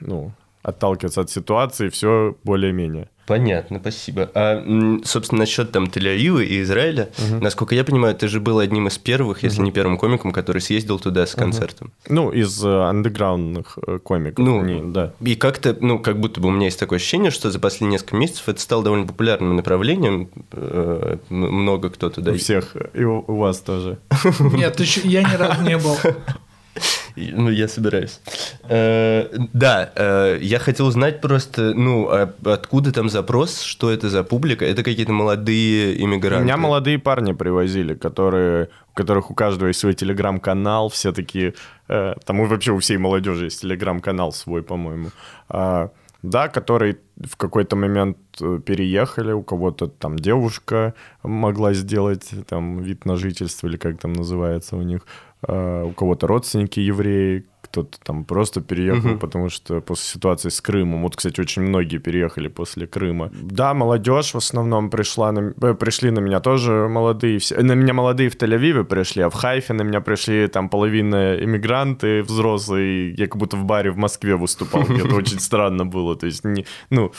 [0.00, 0.32] ну,
[0.62, 3.08] отталкиваться от ситуации, все более-менее.
[3.26, 4.30] Понятно, спасибо.
[4.34, 4.62] А,
[5.04, 7.42] собственно, насчет там Тель-Авива и Израиля, угу.
[7.42, 9.66] насколько я понимаю, ты же был одним из первых, если угу.
[9.66, 11.92] не первым комиком, который съездил туда с концертом.
[12.06, 12.14] Угу.
[12.14, 14.44] Ну, из э, андеграундных э, комиков.
[14.44, 15.14] Ну, не, да.
[15.20, 18.16] И как-то, ну, как будто бы у меня есть такое ощущение, что за последние несколько
[18.16, 20.28] месяцев это стало довольно популярным направлением.
[20.52, 22.32] Э, много кто туда...
[22.32, 23.98] У всех, и у, у вас тоже.
[24.40, 25.96] Нет, еще я ни разу не был.
[27.16, 28.20] Ну, я собираюсь.
[28.68, 34.24] Э, да, э, я хотел узнать просто, ну, а откуда там запрос, что это за
[34.24, 34.64] публика?
[34.64, 36.44] Это какие-то молодые иммигранты?
[36.44, 41.54] Меня молодые парни привозили, которые, у которых у каждого есть свой телеграм-канал, все такие,
[41.88, 45.10] э, там вообще у всей молодежи есть телеграм-канал свой, по-моему.
[45.48, 45.90] А,
[46.22, 48.16] да, которые в какой-то момент
[48.64, 54.76] переехали, у кого-то там девушка могла сделать там вид на жительство или как там называется
[54.76, 55.06] у них,
[55.46, 59.18] у кого-то родственники евреи, кто-то там просто переехал, угу.
[59.18, 63.30] потому что после ситуации с Крымом, вот, кстати, очень многие переехали после Крыма.
[63.32, 67.94] Да, молодежь в основном пришла, на, э, пришли на меня тоже молодые, все, на меня
[67.94, 73.26] молодые в Тель-Авиве пришли, а в Хайфе на меня пришли там половина иммигранты взрослые, я
[73.26, 77.12] как будто в баре в Москве выступал, это очень странно было, то есть, не, ну,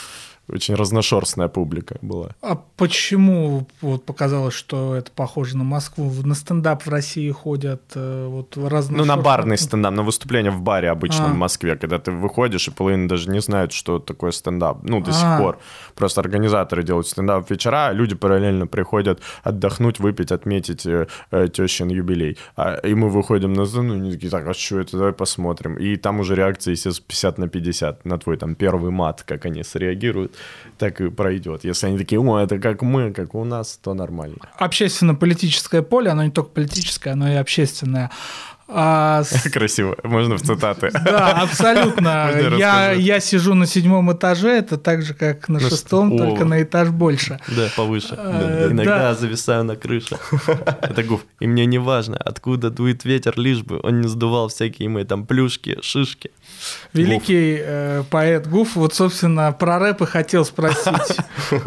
[0.50, 2.32] очень разношерстная публика была.
[2.42, 6.12] А почему вот показалось, что это похоже на Москву?
[6.24, 8.98] На стендап в России ходят э, вот разные.
[8.98, 11.30] Ну, на барный стендап, на выступление в баре обычно а.
[11.30, 14.84] в Москве, когда ты выходишь, и половина даже не знает, что такое стендап.
[14.84, 15.14] Ну, до а.
[15.14, 15.60] сих пор.
[15.96, 21.88] Просто организаторы делают стендап вечера, а люди параллельно приходят отдохнуть, выпить, отметить э, э, тещин
[21.88, 22.38] юбилей.
[22.58, 25.78] А, и мы выходим на сцену, и они такие, так, а что это, давай посмотрим.
[25.78, 29.64] И там уже реакция, естественно, 50 на 50 на твой там первый мат, как они
[29.64, 30.33] среагируют
[30.78, 31.64] так и пройдет.
[31.64, 34.38] Если они такие, о, это как мы, как у нас, то нормально.
[34.58, 38.10] Общественно-политическое поле, оно не только политическое, оно и общественное.
[38.76, 39.50] А, с...
[39.54, 40.90] Красиво, можно в цитаты.
[41.06, 42.32] Да, абсолютно.
[42.58, 46.18] я, я сижу на седьмом этаже, это так же, как на, на шестом, ш...
[46.18, 47.40] только на этаж больше.
[47.54, 48.16] Да, повыше.
[48.18, 49.14] А, Иногда да.
[49.14, 50.18] зависаю на крыше.
[50.82, 51.22] Это гуф.
[51.40, 55.26] И мне не важно, откуда дует ветер, лишь бы он не сдувал всякие мои там
[55.26, 56.32] плюшки, шишки.
[56.94, 61.18] Великий э, поэт Гуф, вот, собственно, про рэп и хотел спросить.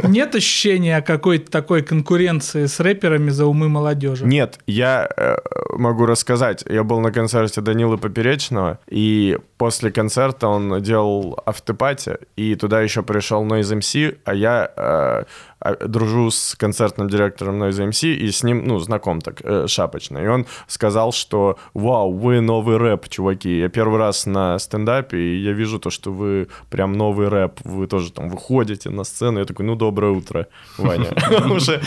[0.05, 4.25] Нет ощущения какой-то такой конкуренции с рэперами за умы молодежи?
[4.25, 5.37] Нет, я э,
[5.77, 6.65] могу рассказать.
[6.69, 13.03] Я был на концерте Данилы Поперечного, и после концерта он делал автопати, и туда еще
[13.03, 15.25] пришел Noise MC, а я э,
[15.59, 20.19] а, дружу с концертным директором Noise MC, и с ним, ну, знаком так, э, шапочно.
[20.19, 23.59] И он сказал, что «Вау, вы новый рэп, чуваки».
[23.59, 27.87] Я первый раз на стендапе, и я вижу то, что вы прям новый рэп, вы
[27.87, 29.39] тоже там выходите на сцену.
[29.39, 30.47] Я такой, ну, доброе утро,
[30.79, 31.11] Ваня.
[31.51, 31.81] Уже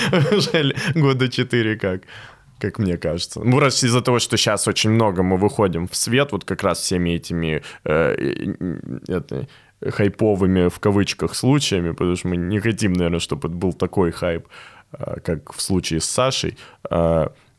[0.95, 2.01] года четыре как
[2.59, 3.41] как мне кажется.
[3.43, 6.79] Ну, раз из-за того, что сейчас очень много мы выходим в свет, вот как раз
[6.79, 8.15] всеми этими э,
[9.87, 14.47] хайповыми в кавычках случаями, потому что мы не хотим, наверное, чтобы это был такой хайп,
[14.93, 16.57] э, как в случае с Сашей.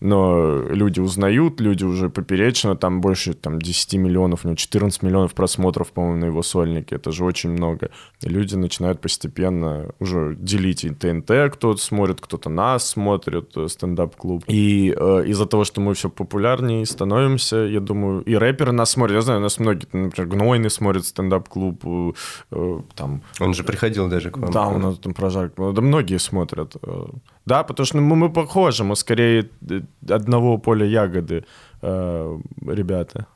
[0.01, 5.35] Но люди узнают, люди уже поперечно, там больше там, 10 миллионов, у него 14 миллионов
[5.35, 7.91] просмотров, по-моему, на его сольнике, это же очень много.
[8.23, 14.45] И люди начинают постепенно уже делить и ТНТ, кто-то смотрит, кто-то нас смотрит, э, стендап-клуб.
[14.47, 19.17] И э, из-за того, что мы все популярнее становимся, я думаю, и рэперы нас смотрят,
[19.17, 22.13] я знаю, у нас многие, например, Гнойный смотрит стендап-клуб, э,
[22.53, 23.23] э, там...
[23.39, 24.51] Он же приходил даже к вам.
[24.51, 26.77] Да, у нас там прожарка, да многие смотрят.
[26.83, 27.07] Э,
[27.47, 31.45] да, потому что мы, мы похожи, мы скорее э, одного поля ягоды,
[31.83, 33.27] э, ребята.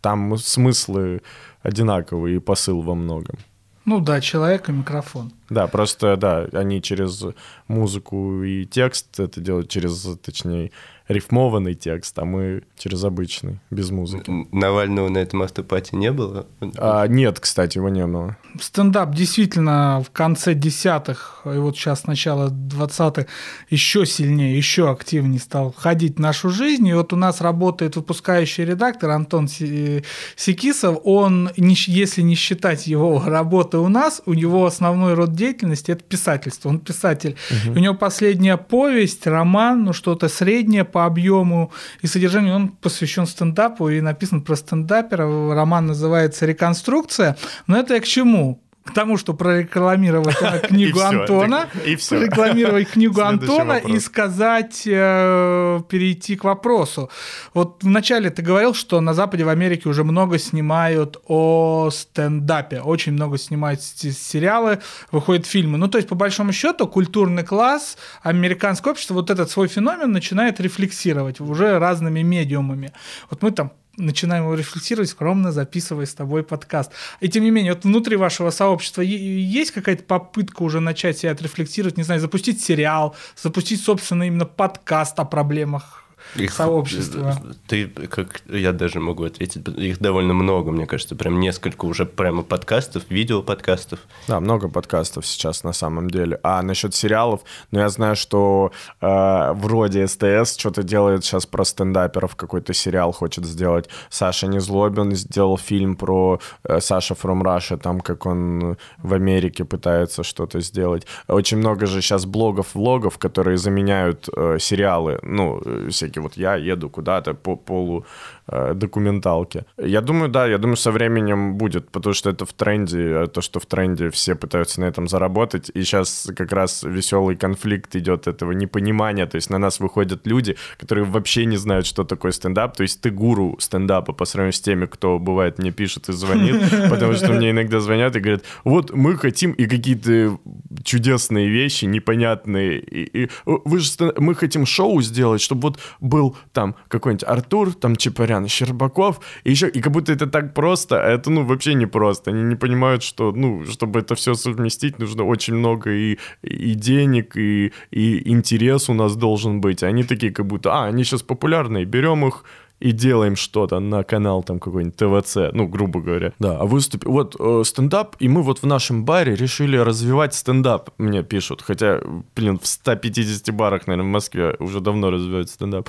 [0.00, 1.22] Там смыслы
[1.62, 3.36] одинаковые и посыл во многом.
[3.84, 5.32] Ну да, человек и микрофон.
[5.50, 7.24] Да, просто, да, они через
[7.68, 10.70] музыку и текст это делают, через, точнее,
[11.08, 14.30] рифмованный текст, а мы через обычный, без музыки.
[14.52, 16.46] Навального на этом автопате не было?
[16.76, 18.36] А, нет, кстати, его не было.
[18.60, 23.26] Стендап действительно в конце десятых, и вот сейчас начало двадцатых,
[23.70, 26.86] еще сильнее, еще активнее стал ходить в нашу жизнь.
[26.86, 30.98] И вот у нас работает выпускающий редактор Антон Секисов.
[31.04, 36.68] Он, если не считать его работы у нас, у него основной род деятельности– это писательство.
[36.68, 37.36] Он писатель.
[37.50, 37.78] Угу.
[37.78, 41.72] У него последняя повесть, роман, ну что-то среднее по объему
[42.02, 42.54] и содержанию.
[42.54, 45.24] Он посвящен стендапу и написан про стендапера.
[45.54, 47.36] Роман называется «Реконструкция».
[47.66, 48.60] Но это я к чему?
[48.88, 50.36] К тому, что прорекламировать
[50.68, 51.68] книгу Антона,
[52.08, 57.10] прорекламировать книгу Антона и сказать, э, перейти к вопросу.
[57.52, 63.12] Вот вначале ты говорил, что на Западе в Америке уже много снимают о стендапе, очень
[63.12, 64.78] много снимают сериалы,
[65.12, 65.76] выходят фильмы.
[65.76, 70.60] Ну, то есть, по большому счету, культурный класс, американское общество вот этот свой феномен начинает
[70.60, 72.92] рефлексировать уже разными медиумами.
[73.30, 76.92] Вот мы там начинаем его рефлексировать, скромно записывая с тобой подкаст.
[77.20, 81.96] И тем не менее, вот внутри вашего сообщества есть какая-то попытка уже начать себя отрефлексировать,
[81.96, 87.36] не знаю, запустить сериал, запустить, собственно, именно подкаст о проблемах их, сообщества.
[87.66, 92.42] Ты, как я даже могу ответить, их довольно много, мне кажется, прям несколько уже прямо
[92.42, 94.00] подкастов, видеоподкастов.
[94.26, 96.38] Да, много подкастов сейчас на самом деле.
[96.42, 102.36] А насчет сериалов, ну я знаю, что э, вроде СТС что-то делает сейчас про стендаперов,
[102.36, 103.88] какой-то сериал хочет сделать.
[104.10, 110.22] Саша Незлобин сделал фильм про э, Саша from Russia, там как он в Америке пытается
[110.22, 111.06] что-то сделать.
[111.26, 116.56] Очень много же сейчас блогов, влогов, которые заменяют э, сериалы, ну, всякие всякие вот я
[116.56, 118.04] еду куда-то по полу
[118.48, 119.64] документалки.
[119.76, 123.40] Я думаю, да, я думаю, со временем будет, потому что это в тренде, а то,
[123.40, 128.26] что в тренде все пытаются на этом заработать, и сейчас как раз веселый конфликт идет
[128.26, 132.76] этого непонимания, то есть на нас выходят люди, которые вообще не знают, что такое стендап,
[132.76, 136.56] то есть ты гуру стендапа по сравнению с теми, кто бывает мне пишет и звонит,
[136.90, 140.38] потому что мне иногда звонят и говорят, вот мы хотим и какие-то
[140.82, 146.74] чудесные вещи, непонятные, и, и, вы же, мы хотим шоу сделать, чтобы вот был там
[146.88, 151.30] какой-нибудь Артур, там Чапарян, Щербаков, и еще, и как будто это так просто, а это,
[151.30, 152.30] ну, вообще не просто.
[152.30, 157.36] Они не понимают, что, ну, чтобы это все совместить, нужно очень много и, и денег,
[157.36, 159.82] и, и интерес у нас должен быть.
[159.82, 162.44] Они такие, как будто, а, они сейчас популярные, берем их,
[162.80, 166.32] и делаем что-то на канал там какой-нибудь ТВЦ, ну, грубо говоря.
[166.38, 167.04] Да, а выступ...
[167.04, 171.62] Вот э, стендап, и мы вот в нашем баре решили развивать стендап, мне пишут.
[171.62, 172.00] Хотя,
[172.36, 175.88] блин, в 150 барах, наверное, в Москве уже давно развивают стендап.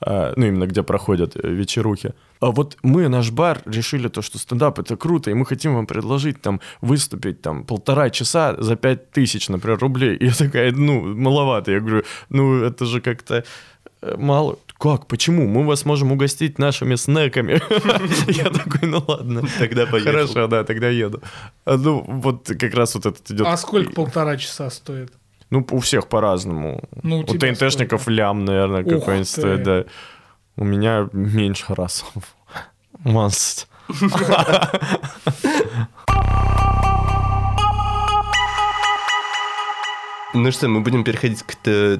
[0.00, 2.12] А, ну, именно где проходят э, вечерухи.
[2.40, 5.86] А вот мы, наш бар, решили то, что стендап— это круто, и мы хотим вам
[5.86, 10.16] предложить там выступить там полтора часа за пять тысяч, например, рублей.
[10.16, 11.72] И я такая, ну, маловато.
[11.72, 13.44] Я говорю, ну, это же как-то
[14.02, 14.58] э, мало.
[14.78, 15.06] Как?
[15.06, 15.46] Почему?
[15.46, 17.62] Мы вас можем угостить нашими снеками.
[18.30, 19.42] Я такой, ну ладно.
[19.58, 20.10] Тогда поеду.
[20.10, 21.22] Хорошо, да, тогда еду.
[21.64, 23.46] А, ну, вот как раз вот этот идет.
[23.46, 25.12] А сколько полтора часа стоит?
[25.50, 26.82] Ну, у всех по-разному.
[27.02, 28.10] Ну, у у ТНТшников сколько?
[28.10, 29.84] лям, наверное, какой-нибудь стоит, да.
[30.56, 32.04] У меня меньше раз.
[33.04, 33.68] Маст.
[40.34, 41.54] Ну что, мы будем переходить к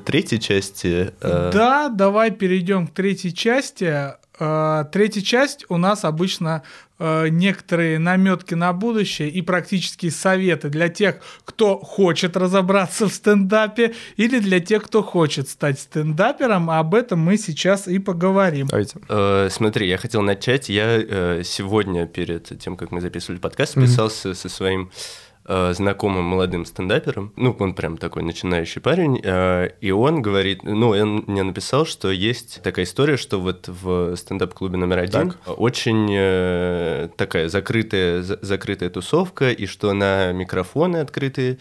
[0.05, 1.13] третьей части.
[1.21, 4.13] э, Да, давай перейдем к третьей части.
[4.39, 6.63] Э, Третья часть у нас обычно
[6.99, 13.95] э, некоторые наметки на будущее и практические советы для тех, кто хочет разобраться в стендапе,
[14.17, 16.71] или для тех, кто хочет стать стендапером.
[16.71, 18.69] Об этом мы сейчас и поговорим.
[19.09, 20.69] Э, Смотри, я хотел начать.
[20.69, 25.26] Я э, сегодня, перед тем, как мы записывали подкаст, списался со своим э,
[25.75, 27.33] знакомым молодым стендапером.
[27.37, 29.21] Ну, он прям такой начинающий парень.
[29.23, 34.17] э, И он говорит, ну, он мне написал, что есть такая история, что вот в
[34.17, 35.21] стендап-клубе номер один
[35.57, 41.59] очень э, такая закрытая, за- закрытая тусовка, и что на микрофоны открытые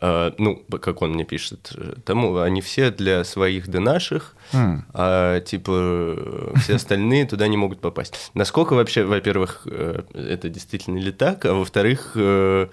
[0.00, 4.34] э, ну, как он мне пишет, э, тому они все для своих да наших,
[4.94, 8.30] а типа э, все остальные туда не могут попасть.
[8.34, 12.66] Насколько вообще, во-первых, э, это действительно ли так, а во-вторых, э,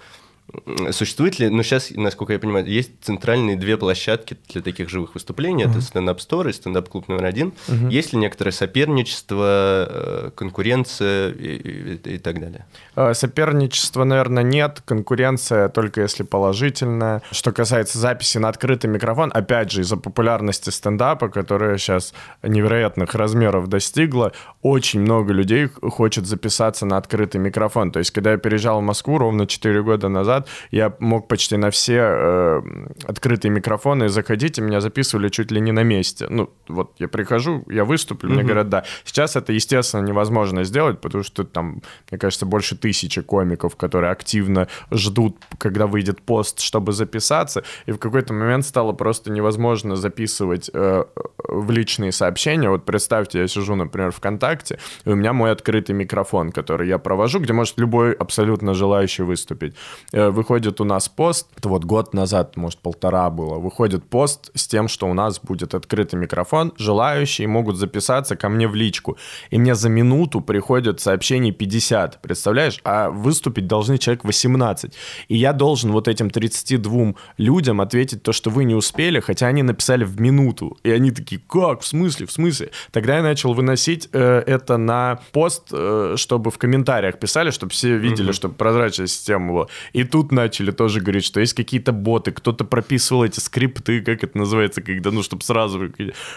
[0.92, 5.64] Существует ли, ну сейчас, насколько я понимаю, есть центральные две площадки для таких живых выступлений,
[5.64, 7.52] это стендап-стор и стендап-клуб номер один.
[7.90, 12.64] Есть ли некоторое соперничество, э, конкуренция и, и- и так далее?
[12.94, 14.82] Э, Соперничества, наверное, нет.
[14.84, 17.22] Конкуренция только если положительная.
[17.32, 23.68] Что касается записи на открытый микрофон, опять же, из-за популярности стендапа, которая сейчас невероятных размеров
[23.68, 24.32] достигла,
[24.62, 27.90] очень много людей хочет записаться на открытый микрофон.
[27.90, 30.35] То есть, когда я переезжал в Москву ровно 4 года назад,
[30.70, 32.62] я мог почти на все э,
[33.04, 36.26] открытые микрофоны заходить, и меня записывали чуть ли не на месте.
[36.28, 38.84] Ну, вот я прихожу, я выступлю, мне говорят, да.
[39.04, 44.68] Сейчас это, естественно, невозможно сделать, потому что там, мне кажется, больше тысячи комиков, которые активно
[44.90, 51.04] ждут, когда выйдет пост, чтобы записаться, и в какой-то момент стало просто невозможно записывать э,
[51.48, 52.70] в личные сообщения.
[52.70, 57.40] Вот представьте, я сижу, например, ВКонтакте, и у меня мой открытый микрофон, который я провожу,
[57.40, 59.74] где может любой абсолютно желающий выступить.
[60.12, 64.66] Э, выходит у нас пост, это вот год назад, может, полтора было, выходит пост с
[64.66, 69.16] тем, что у нас будет открытый микрофон, желающие могут записаться ко мне в личку.
[69.50, 72.80] И мне за минуту приходит сообщений 50, представляешь?
[72.84, 74.92] А выступить должны человек 18.
[75.28, 79.62] И я должен вот этим 32 людям ответить то, что вы не успели, хотя они
[79.62, 80.78] написали в минуту.
[80.82, 81.80] И они такие, как?
[81.80, 82.26] В смысле?
[82.26, 82.70] В смысле?
[82.90, 87.96] Тогда я начал выносить э, это на пост, э, чтобы в комментариях писали, чтобы все
[87.96, 89.66] видели, чтобы прозрачная система была.
[89.92, 94.38] И тут начали тоже говорить, что есть какие-то боты, кто-то прописывал эти скрипты, как это
[94.38, 95.90] называется, когда, ну, чтобы сразу...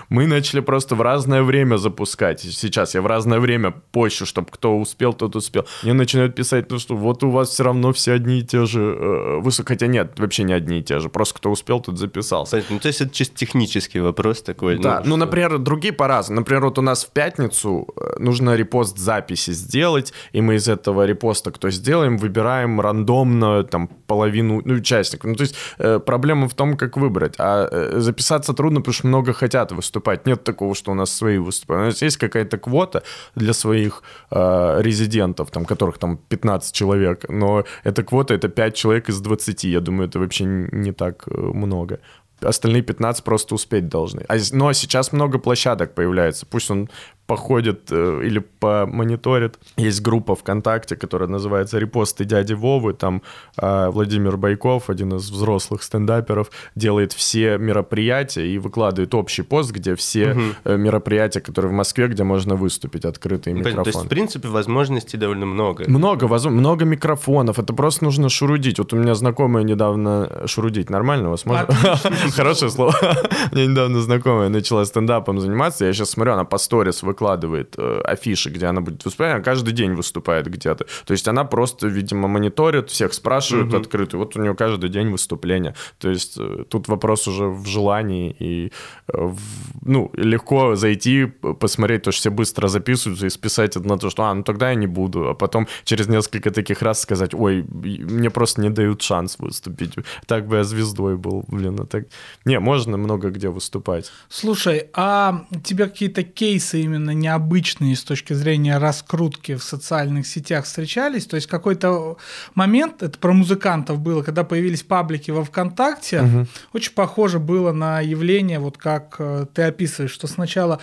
[0.10, 2.42] Мы начали просто в разное время запускать.
[2.42, 5.66] Сейчас я в разное время пощу, чтобы кто успел, тот успел.
[5.84, 8.98] Мне начинают писать, ну что, вот у вас все равно все одни и те же
[9.00, 11.10] э, Хотя нет, вообще не одни и те же.
[11.10, 12.52] Просто кто успел, тот записался.
[12.52, 12.74] Понятно.
[12.76, 14.78] Ну, то есть это чисто технический вопрос такой.
[14.78, 16.42] Да, ну, что- например, другие по-разному.
[16.42, 21.06] Например, вот у нас в пятницу э, нужно репост записи сделать, и мы из этого
[21.06, 25.30] репоста, кто сделаем, выбираем рандомно там половину ну, участников.
[25.30, 27.36] Ну, то есть э, проблема в том, как выбрать.
[27.38, 30.26] А э, записаться трудно, потому что много хотят выступать.
[30.26, 31.82] Нет такого, что у нас свои выступают.
[31.82, 33.04] У нас есть какая-то квота
[33.36, 39.10] для своих э, резидентов, там, которых там 15 человек, но эта квота— это 5 человек
[39.10, 39.64] из 20.
[39.64, 42.00] Я думаю, это вообще не так э, много.
[42.42, 44.24] остальные 15 просто успеть должны.
[44.28, 46.46] А, но сейчас много площадок появляется.
[46.46, 46.90] Пусть он
[47.30, 49.60] походит э, или помониторит.
[49.78, 52.94] Есть группа ВКонтакте, которая называется «Репосты дяди Вовы».
[52.94, 53.22] Там
[53.62, 59.94] э, Владимир Байков, один из взрослых стендаперов, делает все мероприятия и выкладывает общий пост, где
[59.94, 60.78] все угу.
[60.78, 63.78] мероприятия, которые в Москве, где можно выступить, открытый микрофон.
[63.78, 65.84] Ну, то есть, в принципе, возможностей довольно много.
[65.88, 66.46] Много, воз...
[66.46, 67.60] много микрофонов.
[67.60, 68.80] Это просто нужно шурудить.
[68.80, 70.48] Вот у меня знакомая недавно...
[70.48, 71.68] Шурудить нормально у вас можно?
[72.36, 72.96] Хорошее слово.
[73.52, 75.86] У меня недавно знакомая начала стендапом заниматься.
[75.86, 79.44] Я сейчас смотрю, она по сторис выкладывает выкладывает э, афиши, где она будет выступать, она
[79.44, 80.86] каждый день выступает где-то.
[81.06, 83.78] То есть она просто, видимо, мониторит, всех спрашивает угу.
[83.78, 84.18] открыто.
[84.18, 85.74] Вот у нее каждый день выступление.
[85.98, 88.72] То есть э, тут вопрос уже в желании и
[89.08, 89.40] э, в,
[89.82, 91.26] ну, легко зайти,
[91.60, 94.70] посмотреть, то, что все быстро записываются и списать это на то, что, а, ну тогда
[94.70, 95.30] я не буду.
[95.30, 99.96] А потом через несколько таких раз сказать, ой, мне просто не дают шанс выступить.
[100.26, 102.06] Так бы я звездой был, блин, а так...
[102.46, 104.12] Не, можно много где выступать.
[104.30, 110.66] Слушай, а тебе какие-то кейсы именно совершенно необычные с точки зрения раскрутки в социальных сетях
[110.66, 111.26] встречались.
[111.26, 112.18] То есть какой-то
[112.56, 116.48] момент, это про музыкантов было, когда появились паблики во ВКонтакте, угу.
[116.74, 120.80] очень похоже было на явление, вот как э, ты описываешь, что сначала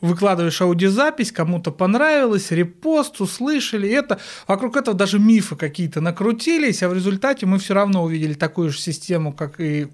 [0.00, 4.18] выкладываешь аудиозапись, кому-то понравилось, репост, услышали это.
[4.46, 8.78] Вокруг этого даже мифы какие-то накрутились, а в результате мы все равно увидели такую же
[8.78, 9.88] систему, как и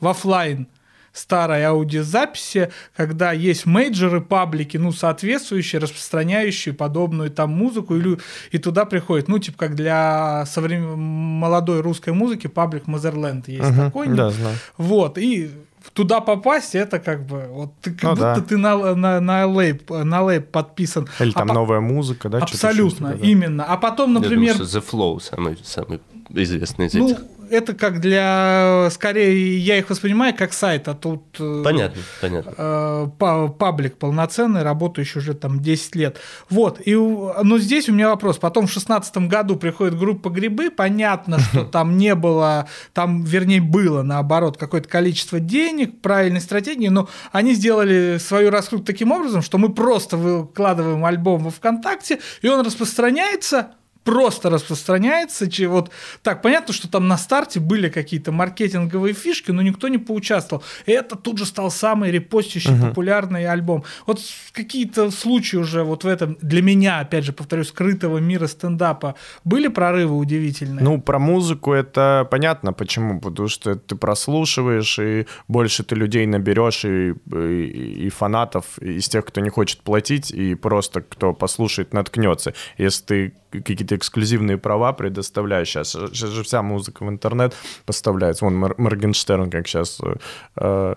[0.00, 0.66] в офлайн
[1.14, 8.18] старой аудиозаписи, когда есть мейджоры, паблики, ну, соответствующие, распространяющие подобную там музыку, или,
[8.50, 10.98] и туда приходит, ну, типа, как для современ...
[10.98, 14.08] молодой русской музыки, паблик Мазерленд есть uh-huh, такой.
[14.08, 14.56] Да, знаю.
[14.76, 15.50] Вот, и
[15.92, 18.40] туда попасть, это как бы вот ты, как ну, будто да.
[18.40, 21.08] ты на, на, на, лейб, на лейб подписан.
[21.20, 22.38] Или там а новая музыка, да?
[22.38, 23.64] Абсолютно, именно.
[23.64, 24.52] А потом, например...
[24.52, 26.00] Я думаю, что The Flow самый, самый
[26.30, 27.22] известный из ну, этих
[27.54, 28.88] это как для...
[28.90, 31.22] Скорее, я их воспринимаю как сайт, а тут...
[31.38, 32.54] Э, понятно, понятно.
[32.56, 36.18] Э, паблик полноценный, работающий уже там 10 лет.
[36.50, 38.38] Вот, и, но здесь у меня вопрос.
[38.38, 44.02] Потом в 2016 году приходит группа «Грибы», понятно, что там не было, там, вернее, было,
[44.02, 49.72] наоборот, какое-то количество денег, правильной стратегии, но они сделали свою раскрутку таким образом, что мы
[49.72, 53.74] просто выкладываем альбом во ВКонтакте, и он распространяется,
[54.04, 55.48] просто распространяется.
[55.68, 55.90] Вот
[56.22, 60.62] так, понятно, что там на старте были какие-то маркетинговые фишки, но никто не поучаствовал.
[60.86, 62.88] И это тут же стал самый репостящий uh-huh.
[62.88, 63.84] популярный альбом.
[64.06, 64.20] Вот
[64.52, 69.68] какие-то случаи уже вот в этом, для меня, опять же, повторюсь, скрытого мира стендапа, были
[69.68, 70.84] прорывы удивительные?
[70.84, 73.20] Ну, про музыку это понятно, почему.
[73.20, 79.24] Потому что ты прослушиваешь, и больше ты людей наберешь, и, и, и фанатов, из тех,
[79.24, 82.52] кто не хочет платить, и просто кто послушает, наткнется.
[82.76, 85.68] Если ты какие-то эксклюзивные права предоставляешь.
[85.68, 87.54] Сейчас, сейчас же вся музыка в интернет
[87.86, 88.44] поставляется.
[88.44, 90.14] Вон Мор- Моргенштерн, как сейчас, э,
[90.56, 90.94] э,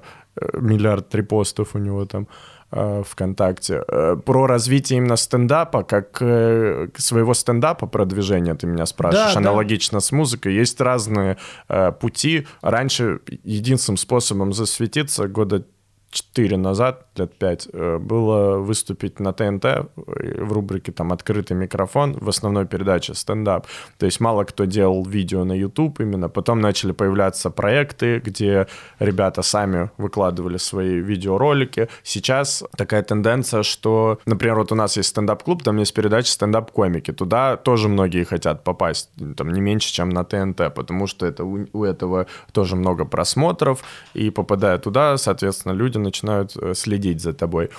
[0.59, 2.27] миллиард репостов у него там
[2.71, 3.83] э, ВКонтакте.
[3.87, 9.97] Э, про развитие именно стендапа, как э, своего стендапа продвижения, ты меня спрашиваешь, да, аналогично
[9.97, 10.01] да.
[10.01, 10.53] с музыкой.
[10.53, 11.37] Есть разные
[11.69, 12.47] э, пути.
[12.61, 15.63] Раньше единственным способом засветиться года
[16.11, 22.29] 4 назад, лет 5, э, было выступить на ТНТ в рубрике там «Открытый микрофон» в
[22.29, 23.67] основной передаче «Стендап».
[23.97, 26.29] То есть мало кто делал видео на YouTube именно.
[26.29, 28.67] Потом начали появляться проекты, где
[28.99, 31.89] ребята сами выкладывали свои видеоролики.
[32.03, 37.11] Сейчас такая тенденция, что, например, вот у нас есть стендап-клуб, там есть передача «Стендап-комики».
[37.11, 41.67] Туда тоже многие хотят попасть, там не меньше, чем на ТНТ, потому что это у,
[41.73, 43.83] у этого тоже много просмотров,
[44.13, 47.69] и попадая туда, соответственно, люди начинают э, следить за тобой.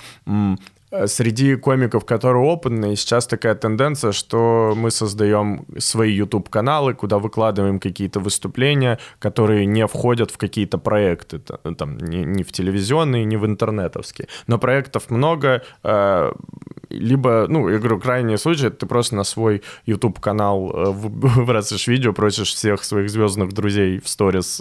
[0.90, 7.78] Э, среди комиков, которые опытные, сейчас такая тенденция, что мы создаем свои YouTube-каналы, куда выкладываем
[7.78, 13.44] какие-то выступления, которые не входят в какие-то проекты, там, не, не в телевизионные, не в
[13.44, 14.28] интернетовские.
[14.46, 16.32] Но проектов много, э,
[16.88, 22.54] либо, ну, я говорю, крайний случай, ты просто на свой YouTube-канал э, выбрасываешь видео, просишь
[22.54, 24.60] всех своих звездных друзей в сторис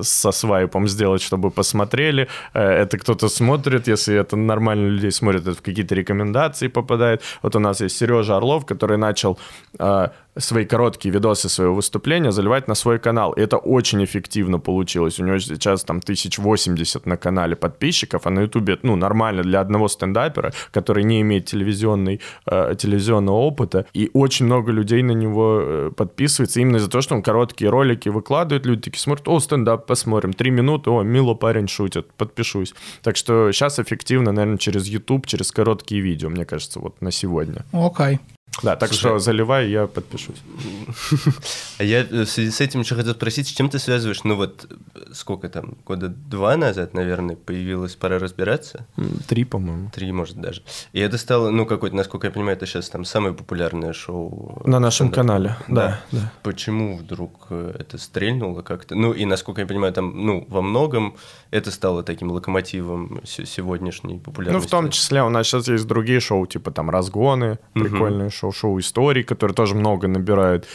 [0.00, 2.28] со свайпом сделать, чтобы посмотрели.
[2.52, 7.22] Это кто-то смотрит, если это нормально людей смотрят, это в какие-то рекомендации попадает.
[7.42, 9.38] Вот у нас есть Сережа Орлов, который начал
[9.78, 13.32] э, свои короткие видосы своего выступления заливать на свой канал.
[13.32, 15.20] И это очень эффективно получилось.
[15.20, 19.88] У него сейчас там 1080 на канале подписчиков, а на ютубе, ну, нормально для одного
[19.88, 23.86] стендапера, который не имеет телевизионной, э, телевизионного опыта.
[23.94, 28.08] И очень много людей на него э, подписывается именно из-за того, что он короткие ролики
[28.08, 32.74] выкладывает, люди такие смотрят, о, стендап, посмотрим, три минуты, о, мило парень шутит, подпишусь.
[33.02, 37.64] Так что сейчас эффективно, наверное, через YouTube, через короткие видео, мне кажется, вот на сегодня.
[37.72, 38.16] Окей.
[38.16, 38.33] Okay.
[38.62, 40.42] Да, так Слушай, что заливай, я подпишусь.
[41.78, 44.22] А я в связи с этим еще хотел спросить, с чем ты связываешь?
[44.22, 44.70] Ну вот,
[45.12, 48.86] сколько там, года два назад, наверное, появилась «Пора разбираться»?
[49.26, 49.90] Три, по-моему.
[49.92, 50.62] Три, может, даже.
[50.92, 54.62] И это стало, ну, какой-то, насколько я понимаю, это сейчас там самое популярное шоу.
[54.64, 56.32] На нашем канале, да, да.
[56.42, 58.94] Почему вдруг э, это стрельнуло как-то?
[58.94, 61.16] Ну, и, насколько я понимаю, там, ну, во многом
[61.50, 64.62] это стало таким локомотивом сегодняшней популярности.
[64.62, 68.43] Ну, в том числе у нас сейчас есть другие шоу, типа там «Разгоны», прикольные шоу,
[68.52, 70.66] шоу истории, которые тоже много набирают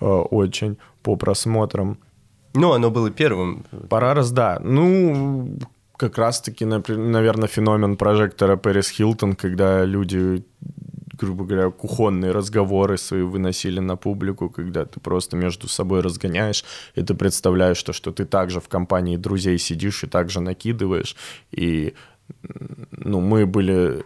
[0.00, 1.98] э, очень по просмотрам.
[2.54, 3.64] Ну, оно было первым.
[3.88, 4.58] Пора раз, да.
[4.62, 5.58] Ну,
[5.96, 10.44] как раз-таки, наверное, феномен прожектора Пэрис Хилтон, когда люди
[11.20, 16.64] грубо говоря, кухонные разговоры свои выносили на публику, когда ты просто между собой разгоняешь,
[16.94, 21.16] и ты представляешь, что, что ты также в компании друзей сидишь и также накидываешь.
[21.50, 21.94] И
[22.92, 24.04] ну, мы были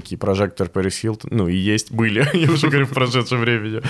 [0.00, 3.82] такие прожектор Пэрис Хилтон, ну и есть, были, я уже говорю в прошедшем времени.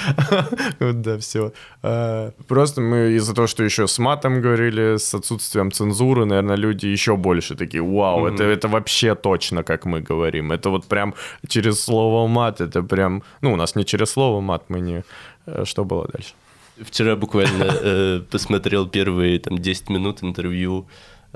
[0.93, 1.53] да, все.
[1.83, 6.87] А, просто мы из-за того, что еще с матом говорили, с отсутствием цензуры, наверное, люди
[6.87, 10.53] еще больше такие, вау, это, это вообще точно, как мы говорим.
[10.53, 11.15] Это вот прям
[11.49, 15.03] через слово мат, это прям, ну, у нас не через слово мат, мы не...
[15.47, 16.35] Э, что было дальше?
[16.79, 20.87] Вчера буквально э, посмотрел первые там 10 минут интервью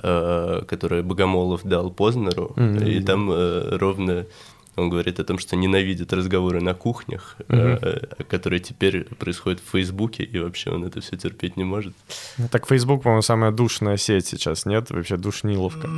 [0.02, 2.90] э, которое Богомолов дал Познеру, mm-hmm.
[2.90, 4.26] и там э, ровно
[4.76, 7.78] он говорит о том, что ненавидит разговоры на кухнях, угу.
[8.28, 11.94] которые теперь происходят в Фейсбуке, и вообще он это все терпеть не может.
[12.38, 14.90] Ну, так Фейсбук, по-моему, самая душная сеть сейчас, нет?
[14.90, 15.88] Вообще душниловка.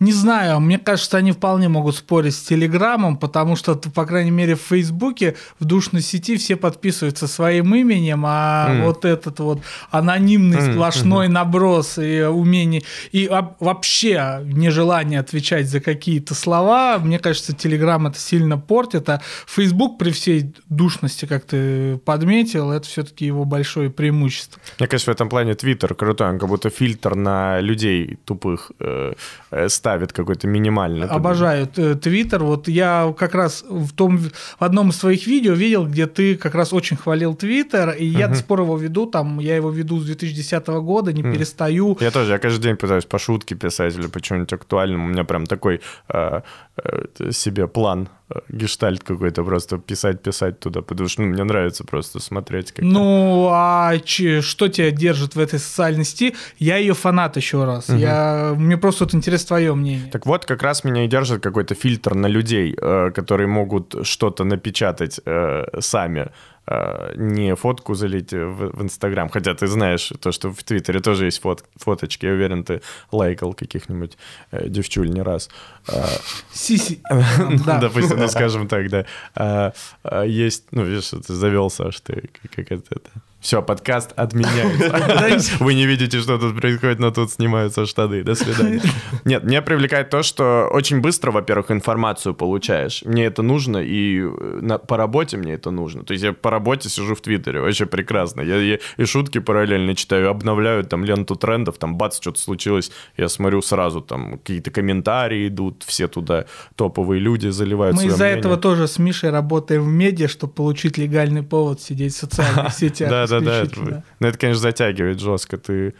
[0.00, 4.56] Не знаю, мне кажется, они вполне могут спорить с Телеграмом, потому что, по крайней мере,
[4.56, 8.84] в Фейсбуке, в душной сети все подписываются своим именем, а mm.
[8.84, 10.72] вот этот вот анонимный mm.
[10.72, 11.30] сплошной mm-hmm.
[11.30, 18.58] наброс и умение, и вообще нежелание отвечать за какие-то слова, мне кажется, Телеграм это сильно
[18.58, 24.60] портит, а Facebook при всей душности, как ты подметил, это все-таки его большое преимущество.
[24.78, 29.14] Мне кажется, в этом плане Twitter крутой, он как будто фильтр на людей тупых э,
[29.50, 31.06] э ставит какой-то минимальный.
[31.06, 32.38] Обожаю э, Twitter.
[32.38, 36.54] Вот я как раз в том в одном из своих видео видел, где ты как
[36.54, 38.28] раз очень хвалил Twitter, и я uh-huh.
[38.30, 41.32] до сих пор его веду, там я его веду с 2010 года, не uh-huh.
[41.32, 41.96] перестаю.
[42.00, 45.04] Я тоже, я каждый день пытаюсь по шутке писать или по чему-нибудь актуальному.
[45.06, 46.40] У меня прям такой э,
[46.76, 48.17] э, себе план план, э,
[48.48, 52.72] гештальт какой-то, просто писать-писать туда, потому что ну, мне нравится просто смотреть.
[52.72, 56.34] Как ну, а че, что тебя держит в этой социальной сети?
[56.58, 57.88] Я ее фанат еще раз.
[57.88, 57.98] Угу.
[57.98, 60.10] Я, мне просто вот интересно твое мнение.
[60.10, 64.44] Так вот, как раз меня и держит какой-то фильтр на людей, э, которые могут что-то
[64.44, 66.28] напечатать э, сами
[66.70, 71.24] Э, не фотку залить в, в Инстаграм, хотя ты знаешь то, что в Твиттере тоже
[71.24, 74.18] есть фот, фоточки, я уверен, ты лайкал каких-нибудь
[74.50, 75.48] э, девчуль не раз.
[75.88, 76.04] Э,
[76.52, 77.00] Сиси.
[77.80, 79.04] Допустим, ну скажем так, да.
[79.34, 83.00] А, а есть, ну видишь, ты завелся аж ты, как это,
[83.40, 85.56] все, подкаст отменяется.
[85.60, 88.24] Вы не видите, что тут происходит, но тут снимаются штаны.
[88.24, 88.82] До свидания.
[89.24, 93.02] Нет, меня привлекает то, что очень быстро, во-первых, информацию получаешь.
[93.04, 96.02] Мне это нужно, и э, на, по работе мне это нужно.
[96.02, 98.40] То есть я по работе сижу в Твиттере, вообще прекрасно.
[98.40, 103.28] Я, я и шутки параллельно читаю, обновляю там ленту трендов, там бац, что-то случилось, я
[103.28, 108.88] смотрю сразу, там какие-то комментарии идут, все туда топовые люди заливают Мы из-за этого тоже
[108.88, 113.08] с Мишей работаем в медиа, чтобы получить легальный повод сидеть в социальных сетях.
[113.08, 113.62] Да, да, да.
[113.62, 115.56] Это, но это, конечно, затягивает жестко.
[115.56, 115.94] Ты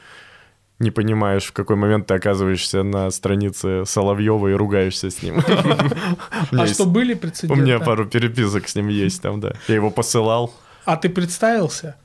[0.79, 5.43] не понимаешь, в какой момент ты оказываешься на странице Соловьева и ругаешься с ним.
[6.53, 7.61] А что были прецеденты?
[7.61, 9.55] У меня пару переписок с ним есть там, да.
[9.67, 10.55] Я его посылал.
[10.85, 11.97] А ты представился?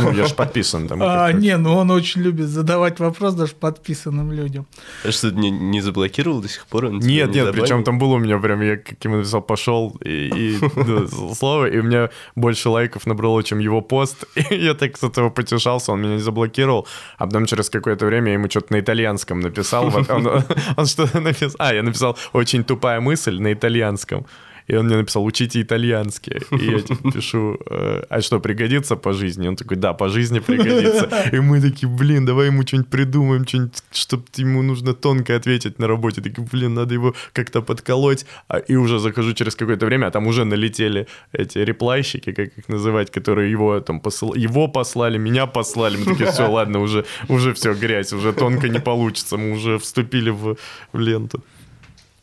[0.00, 1.02] Ну, я же подписан там.
[1.02, 4.66] А, не, ну он очень любит задавать вопрос даже подписанным людям.
[5.04, 6.86] А что, не, не заблокировал до сих пор?
[6.86, 9.96] Он нет, не нет, причем там было у меня прям, я как ему написал, пошел,
[10.04, 14.24] и, и ну, слово, и у меня больше лайков набрало, чем его пост.
[14.50, 16.86] И я так с этого потешался, он меня не заблокировал,
[17.18, 19.86] а потом через какое-то время я ему что-то на итальянском написал.
[19.86, 20.44] Он, он,
[20.76, 21.56] он что-то написал.
[21.58, 24.26] А, я написал очень тупая мысль на итальянском.
[24.66, 26.40] И он мне написал, учите итальянский.
[26.50, 29.48] И я типа пишу, «Э, а что, пригодится по жизни?
[29.48, 31.08] Он такой, да, по жизни пригодится.
[31.32, 35.86] И мы такие, блин, давай ему что-нибудь придумаем, что-нибудь, чтобы ему нужно тонко ответить на
[35.86, 36.20] работе.
[36.22, 38.26] Такие, блин, надо его как-то подколоть.
[38.48, 42.68] А, и уже захожу через какое-то время, а там уже налетели эти реплайщики, как их
[42.68, 44.34] называть, которые его там посыл...
[44.34, 45.96] его послали, меня послали.
[45.96, 49.36] Мы такие, все, ладно, уже, уже все, грязь, уже тонко не получится.
[49.36, 50.56] Мы уже вступили в,
[50.92, 51.42] в ленту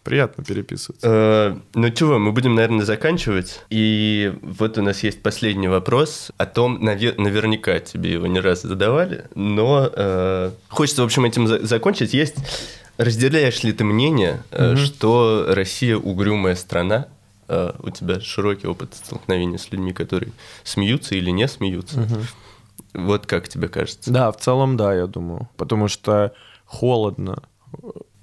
[0.04, 1.08] приятно переписываться.
[1.08, 3.62] Э, ну чего, мы будем, наверное, заканчивать.
[3.70, 9.26] И вот у нас есть последний вопрос о том, наверняка тебе его не раз задавали,
[9.36, 12.14] но э, хочется, в общем, этим закончить.
[12.14, 12.36] Есть
[13.00, 14.76] Разделяешь ли ты мнение, угу.
[14.76, 17.08] что Россия угрюмая страна,
[17.48, 20.34] э, у тебя широкий опыт столкновения с людьми, которые
[20.66, 22.06] смеются или не смеются.
[22.94, 24.12] Вот как тебе кажется?
[24.12, 25.48] Да, в целом, да, я думаю.
[25.56, 26.34] Потому что
[26.66, 27.42] холодно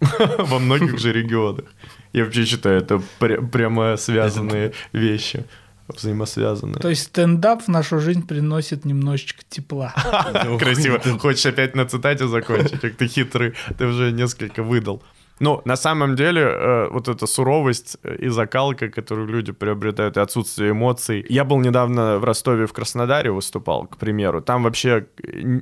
[0.39, 1.67] во многих же регионах.
[2.13, 5.45] Я вообще считаю, это прямо связанные вещи
[5.89, 6.79] взаимосвязаны.
[6.79, 9.95] То есть стендап в нашу жизнь приносит немножечко тепла.
[10.59, 11.01] Красиво.
[11.19, 12.81] Хочешь опять на цитате закончить?
[12.81, 15.03] Как ты хитрый, ты уже несколько выдал.
[15.41, 20.71] Ну, на самом деле, э, вот эта суровость и закалка, которую люди приобретают, и отсутствие
[20.71, 21.25] эмоций.
[21.29, 24.41] Я был недавно в Ростове, в Краснодаре выступал, к примеру.
[24.41, 25.07] Там вообще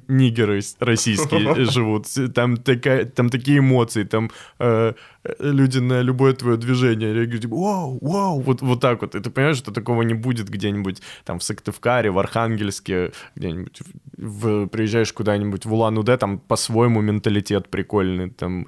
[0.09, 2.07] нигеры российские живут.
[2.35, 4.93] Там, такая, там такие эмоции, там э,
[5.41, 9.15] люди на любое твое движение реагируют, типа, вау, вау, вот, вот так вот.
[9.15, 13.81] И ты понимаешь, что такого не будет где-нибудь там в Сыктывкаре, в Архангельске, где-нибудь
[14.17, 18.67] в, приезжаешь куда-нибудь в Улан-Удэ, там по-своему менталитет прикольный, там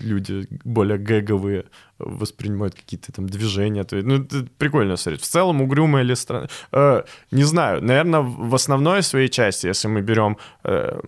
[0.00, 1.64] люди более гэговые
[1.98, 3.84] воспринимают какие-то там движения.
[3.84, 5.22] То есть, ну, это прикольно смотреть.
[5.22, 6.48] В целом, угрюмая ли страна...
[6.72, 10.36] Э, не знаю, наверное, в основной своей части, если мы берем...
[10.64, 11.00] Э,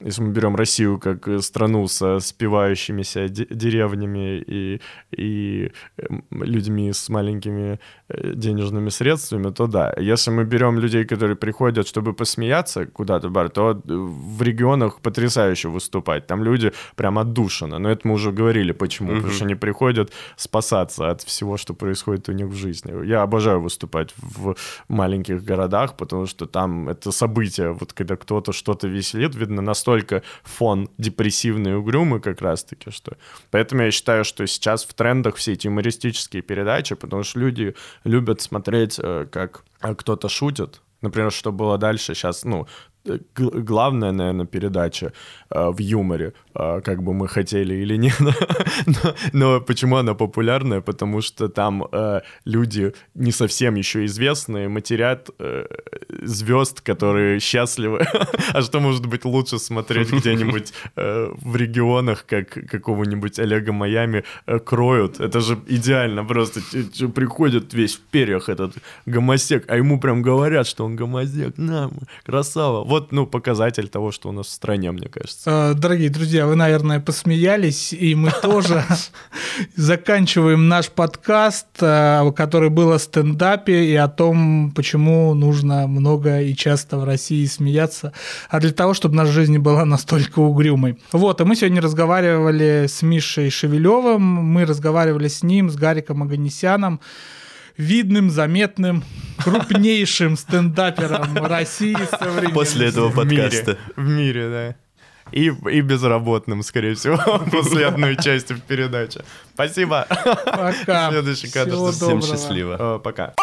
[0.00, 4.80] если мы берем Россию как э, страну со спивающимися деревнями и,
[5.10, 5.72] и
[6.30, 9.92] людьми с маленькими э, денежными средствами, то да.
[9.98, 16.26] Если мы берем людей, которые приходят, чтобы посмеяться куда-то, бар, то в регионах потрясающе выступать.
[16.26, 17.78] Там люди прям отдушины.
[17.78, 19.10] Но это мы уже говорили, почему.
[19.10, 19.16] Mm-hmm.
[19.16, 23.06] Потому что они приходят спасаться от всего, что происходит у них в жизни.
[23.06, 24.54] Я обожаю выступать в
[24.88, 27.72] маленьких городах, потому что там это событие.
[27.72, 33.16] Вот когда кто-то что-то веселит, видно, настолько настолько фон депрессивный и угрюмый как раз-таки, что...
[33.50, 37.74] Поэтому я считаю, что сейчас в трендах все эти юмористические передачи, потому что люди
[38.04, 42.66] любят смотреть, э, как э, кто-то шутит, Например, что было дальше, сейчас, ну,
[43.34, 45.12] главная, наверное, передача
[45.50, 48.20] э, в юморе, э, как бы мы хотели или нет.
[48.86, 50.80] но, но почему она популярная?
[50.80, 55.66] Потому что там э, люди не совсем еще известные матерят э,
[56.22, 58.06] звезд, которые счастливы.
[58.52, 64.58] а что может быть лучше смотреть где-нибудь э, в регионах, как какого-нибудь Олега Майами э,
[64.58, 65.20] кроют?
[65.20, 66.60] Это же идеально просто.
[67.14, 68.74] Приходит весь в перьях этот
[69.06, 71.56] гомосек, а ему прям говорят, что он гомосек.
[71.58, 71.90] На,
[72.24, 72.84] красава.
[72.88, 75.72] Вот ну, показатель того, что у нас в стране, мне кажется.
[75.72, 78.82] Э, дорогие друзья, вы, наверное, посмеялись, и мы тоже
[79.76, 86.54] заканчиваем наш подкаст, э, который был о стендапе и о том, почему нужно много и
[86.54, 88.14] часто в России смеяться,
[88.48, 90.98] а для того, чтобы наша жизнь была настолько угрюмой.
[91.12, 97.00] Вот, и мы сегодня разговаривали с Мишей Шевелевым, мы разговаривали с ним, с Гариком Аганесяном,
[97.78, 99.02] видным, заметным,
[99.38, 102.54] крупнейшим стендапером России современности.
[102.54, 103.78] После этого подкаста.
[103.96, 104.76] В мире, в мире да.
[105.30, 107.16] И, и безработным, скорее всего,
[107.50, 109.24] после одной части в передаче.
[109.54, 110.06] Спасибо.
[110.44, 111.10] Пока.
[111.10, 111.92] Следующий кадр.
[111.92, 112.98] Всем счастливо.
[112.98, 113.34] Пока.